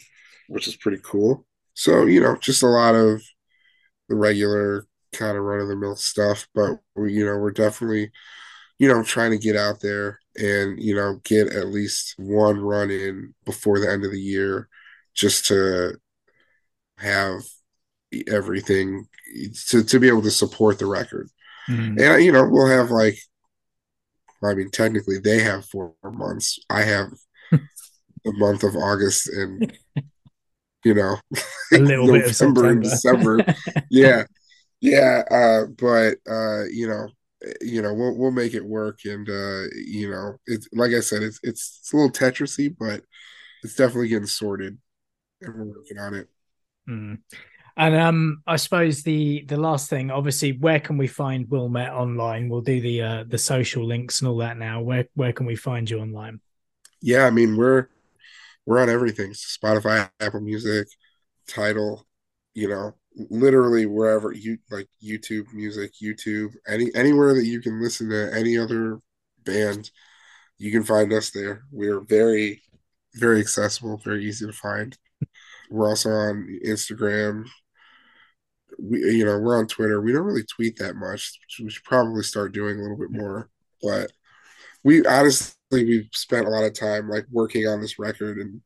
[0.49, 1.47] which is pretty cool.
[1.74, 3.23] So, you know, just a lot of
[4.09, 8.11] the regular kind of run of the mill stuff, but we, you know, we're definitely,
[8.79, 12.91] you know, trying to get out there and, you know, get at least one run
[12.91, 14.69] in before the end of the year
[15.15, 15.97] just to
[16.99, 17.43] have
[18.29, 19.07] everything
[19.69, 21.29] to, to be able to support the record.
[21.67, 21.79] what?
[21.79, 23.17] And, you know, we'll have like,
[24.43, 26.59] I mean, technically they have four months.
[26.69, 27.09] I have
[27.51, 29.73] the month of August and,
[30.85, 31.17] you know,
[31.73, 32.83] A little bit of November and.
[32.83, 33.55] December.
[33.91, 34.25] yeah.
[34.81, 35.23] Yeah.
[35.31, 37.09] Uh, but, uh, you know,
[37.61, 39.01] you know, we'll, we'll make it work.
[39.05, 43.03] And, uh, you know, it's like I said, it's, it's, it's a little Tetrisy, but
[43.62, 44.79] it's definitely getting sorted
[45.41, 46.29] and we're working on it.
[46.89, 47.19] Mm.
[47.77, 52.49] And um, I suppose the the last thing, obviously, where can we find Wilmette online?
[52.49, 54.81] We'll do the uh, the social links and all that now.
[54.81, 56.41] Where where can we find you online?
[57.01, 57.27] Yeah.
[57.27, 57.89] I mean, we're,
[58.65, 60.87] we're on everything Spotify, Apple Music,
[61.49, 62.07] Tidal,
[62.55, 68.11] you know, literally wherever you like YouTube music, YouTube, any anywhere that you can listen
[68.11, 69.01] to any other
[69.45, 69.91] band,
[70.59, 71.62] you can find us there.
[71.70, 72.62] We're very,
[73.15, 74.97] very accessible, very easy to find.
[75.70, 77.47] We're also on Instagram.
[78.78, 80.01] We, you know, we're on Twitter.
[80.01, 81.39] We don't really tweet that much.
[81.61, 83.51] We should probably start doing a little bit more.
[83.82, 84.11] But
[84.82, 85.55] we honestly,
[85.85, 88.61] we've spent a lot of time like working on this record, and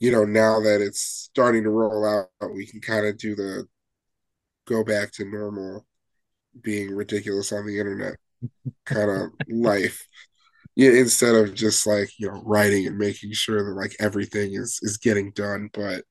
[0.00, 3.66] you know, now that it's starting to roll out, we can kind of do the
[4.66, 5.86] go back to normal,
[6.60, 8.16] being ridiculous on the internet
[8.84, 10.06] kind of life
[10.76, 14.78] yeah, instead of just like you know writing and making sure that like everything is
[14.82, 15.70] is getting done.
[15.72, 16.04] But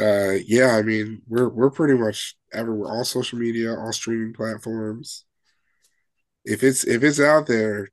[0.00, 5.24] uh, yeah, I mean we're we're pretty much everywhere, all social media, all streaming platforms.
[6.44, 7.88] If it's if it's out there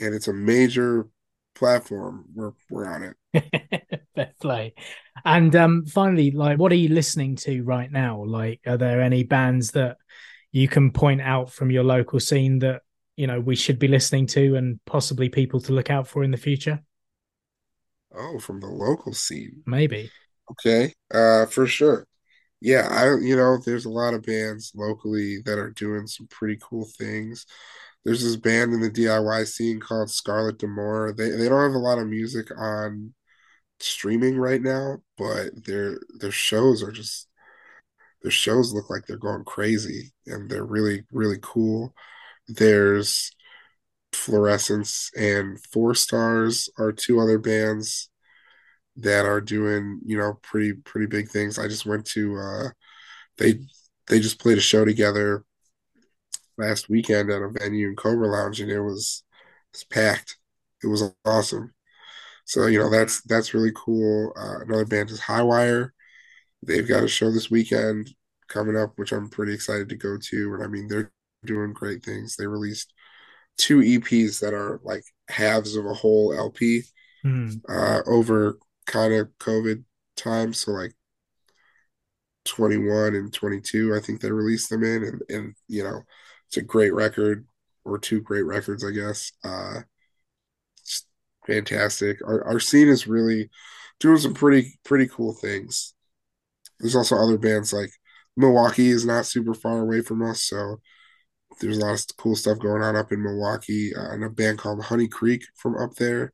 [0.00, 1.08] and it's a major
[1.54, 4.02] platform, we're we're on it.
[4.14, 4.74] Fair play.
[5.24, 8.24] And um, finally, like, what are you listening to right now?
[8.24, 9.96] Like, are there any bands that
[10.50, 12.82] you can point out from your local scene that
[13.16, 16.30] you know we should be listening to and possibly people to look out for in
[16.30, 16.80] the future?
[18.14, 19.62] Oh, from the local scene.
[19.66, 20.10] Maybe.
[20.50, 20.92] Okay.
[21.12, 22.06] Uh for sure.
[22.60, 26.58] Yeah, I you know, there's a lot of bands locally that are doing some pretty
[26.62, 27.46] cool things.
[28.04, 31.16] There's this band in the DIY scene called Scarlet Demore.
[31.16, 33.14] They they don't have a lot of music on
[33.80, 37.28] streaming right now, but their their shows are just
[38.22, 41.94] their shows look like they're going crazy and they're really really cool.
[42.48, 43.32] There's
[44.12, 48.10] Fluorescence and Four Stars are two other bands
[48.96, 51.58] that are doing, you know, pretty pretty big things.
[51.58, 52.68] I just went to uh
[53.38, 53.60] they
[54.08, 55.44] they just played a show together
[56.58, 59.24] last weekend at a venue in Cobra Lounge and it was
[59.72, 60.36] it was packed.
[60.82, 61.72] It was awesome.
[62.44, 64.32] So, you know, that's that's really cool.
[64.36, 65.90] Uh, another band is Highwire.
[66.62, 68.10] They've got a show this weekend
[68.48, 70.54] coming up, which I'm pretty excited to go to.
[70.54, 71.12] And I mean, they're
[71.44, 72.36] doing great things.
[72.36, 72.92] They released
[73.58, 76.82] two EPs that are like halves of a whole LP
[77.24, 77.60] mm.
[77.68, 79.84] uh, over kind of COVID
[80.16, 80.52] time.
[80.52, 80.92] So like
[82.44, 86.02] 21 and 22, I think they released them in, and and you know,
[86.52, 87.46] it's a great record
[87.82, 89.32] or two great records, I guess.
[89.42, 89.80] Uh,
[91.46, 92.18] fantastic.
[92.26, 93.48] Our our scene is really
[94.00, 95.94] doing some pretty pretty cool things.
[96.78, 97.90] There's also other bands like
[98.36, 100.76] Milwaukee is not super far away from us, so
[101.60, 103.94] there's a lot of cool stuff going on up in Milwaukee.
[103.96, 106.32] Uh, and a band called Honey Creek from up there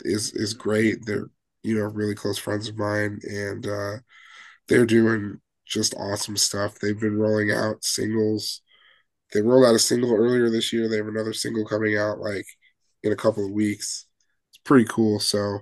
[0.00, 1.06] is is great.
[1.06, 1.28] They're
[1.62, 3.96] you know really close friends of mine, and uh,
[4.66, 6.80] they're doing just awesome stuff.
[6.80, 8.62] They've been rolling out singles.
[9.34, 10.88] They rolled out a single earlier this year.
[10.88, 12.46] They have another single coming out like
[13.02, 14.06] in a couple of weeks.
[14.50, 15.18] It's pretty cool.
[15.18, 15.58] So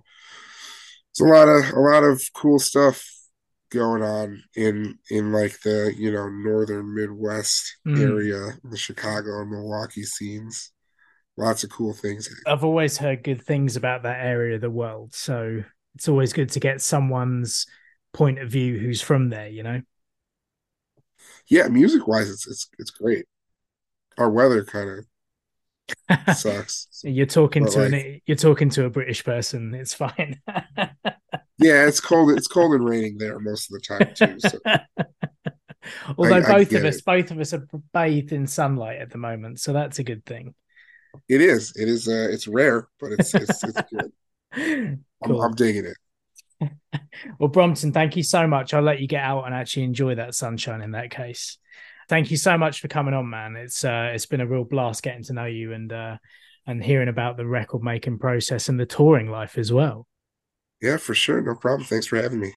[1.11, 3.05] it's a lot of a lot of cool stuff
[3.71, 7.99] going on in in like the you know northern Midwest mm.
[7.99, 10.71] area, the Chicago and Milwaukee scenes.
[11.39, 12.29] Lots of cool things.
[12.47, 16.51] I've always heard good things about that area of the world, so it's always good
[16.51, 17.67] to get someone's
[18.13, 19.49] point of view who's from there.
[19.49, 19.81] You know.
[21.49, 23.25] Yeah, music wise, it's it's it's great.
[24.19, 25.05] Our weather kind of
[26.37, 27.01] sucks.
[27.05, 29.75] you're talking to like, an you're talking to a British person.
[29.75, 30.41] It's fine.
[31.59, 32.31] yeah, it's cold.
[32.33, 34.41] It's cold and raining there most of the time too.
[34.41, 34.59] So.
[36.17, 37.05] Although I, both I of us, it.
[37.05, 40.55] both of us are bathed in sunlight at the moment, so that's a good thing.
[41.29, 41.73] It is.
[41.77, 42.09] It is.
[42.09, 44.13] Uh, it's rare, but it's it's, it's good.
[44.55, 44.97] Cool.
[45.25, 46.71] I'm, I'm digging it.
[47.39, 48.75] well, Brompton, thank you so much.
[48.75, 50.83] I'll let you get out and actually enjoy that sunshine.
[50.83, 51.59] In that case,
[52.13, 53.57] thank you so much for coming on, man.
[53.57, 56.19] It's uh, it's been a real blast getting to know you and uh,
[56.67, 60.07] and hearing about the record making process and the touring life as well.
[60.83, 61.41] Yeah, for sure.
[61.41, 61.85] No problem.
[61.85, 62.53] Thanks for having me.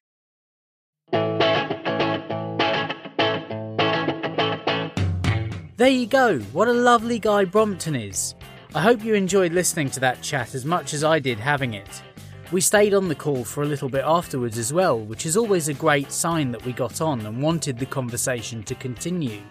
[5.78, 6.40] There you go.
[6.52, 8.34] What a lovely guy Brompton is.
[8.74, 12.02] I hope you enjoyed listening to that chat as much as I did having it.
[12.52, 15.68] We stayed on the call for a little bit afterwards as well, which is always
[15.68, 19.42] a great sign that we got on and wanted the conversation to continue.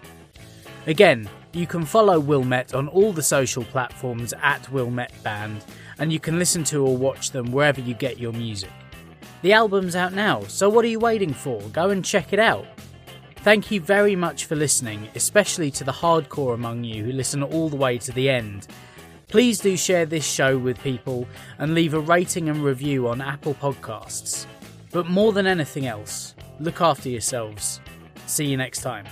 [0.87, 5.65] Again, you can follow Wilmette on all the social platforms at Wilmette Band
[5.99, 8.71] and you can listen to or watch them wherever you get your music.
[9.41, 11.61] The album's out now, so what are you waiting for?
[11.69, 12.65] Go and check it out.
[13.37, 17.69] Thank you very much for listening, especially to the hardcore among you who listen all
[17.69, 18.67] the way to the end.
[19.27, 21.27] Please do share this show with people
[21.57, 24.45] and leave a rating and review on Apple Podcasts.
[24.91, 27.81] But more than anything else, look after yourselves.
[28.27, 29.05] See you next time.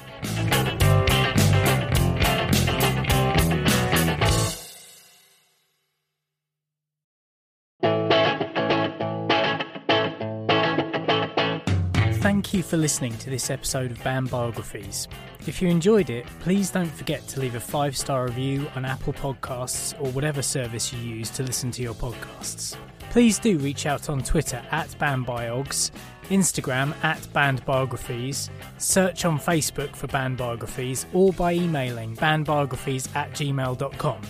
[12.53, 15.07] Thank you for listening to this episode of Banned Biographies.
[15.47, 19.11] If you enjoyed it, please don't forget to leave a five star review on Apple
[19.11, 22.77] Podcasts or whatever service you use to listen to your podcasts.
[23.09, 25.89] Please do reach out on Twitter at BannedBiogs,
[26.25, 34.21] Instagram at BannedBiographies, search on Facebook for Banned Biographies, or by emailing bannedbiographies at gmail.com.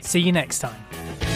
[0.00, 1.35] See you next time.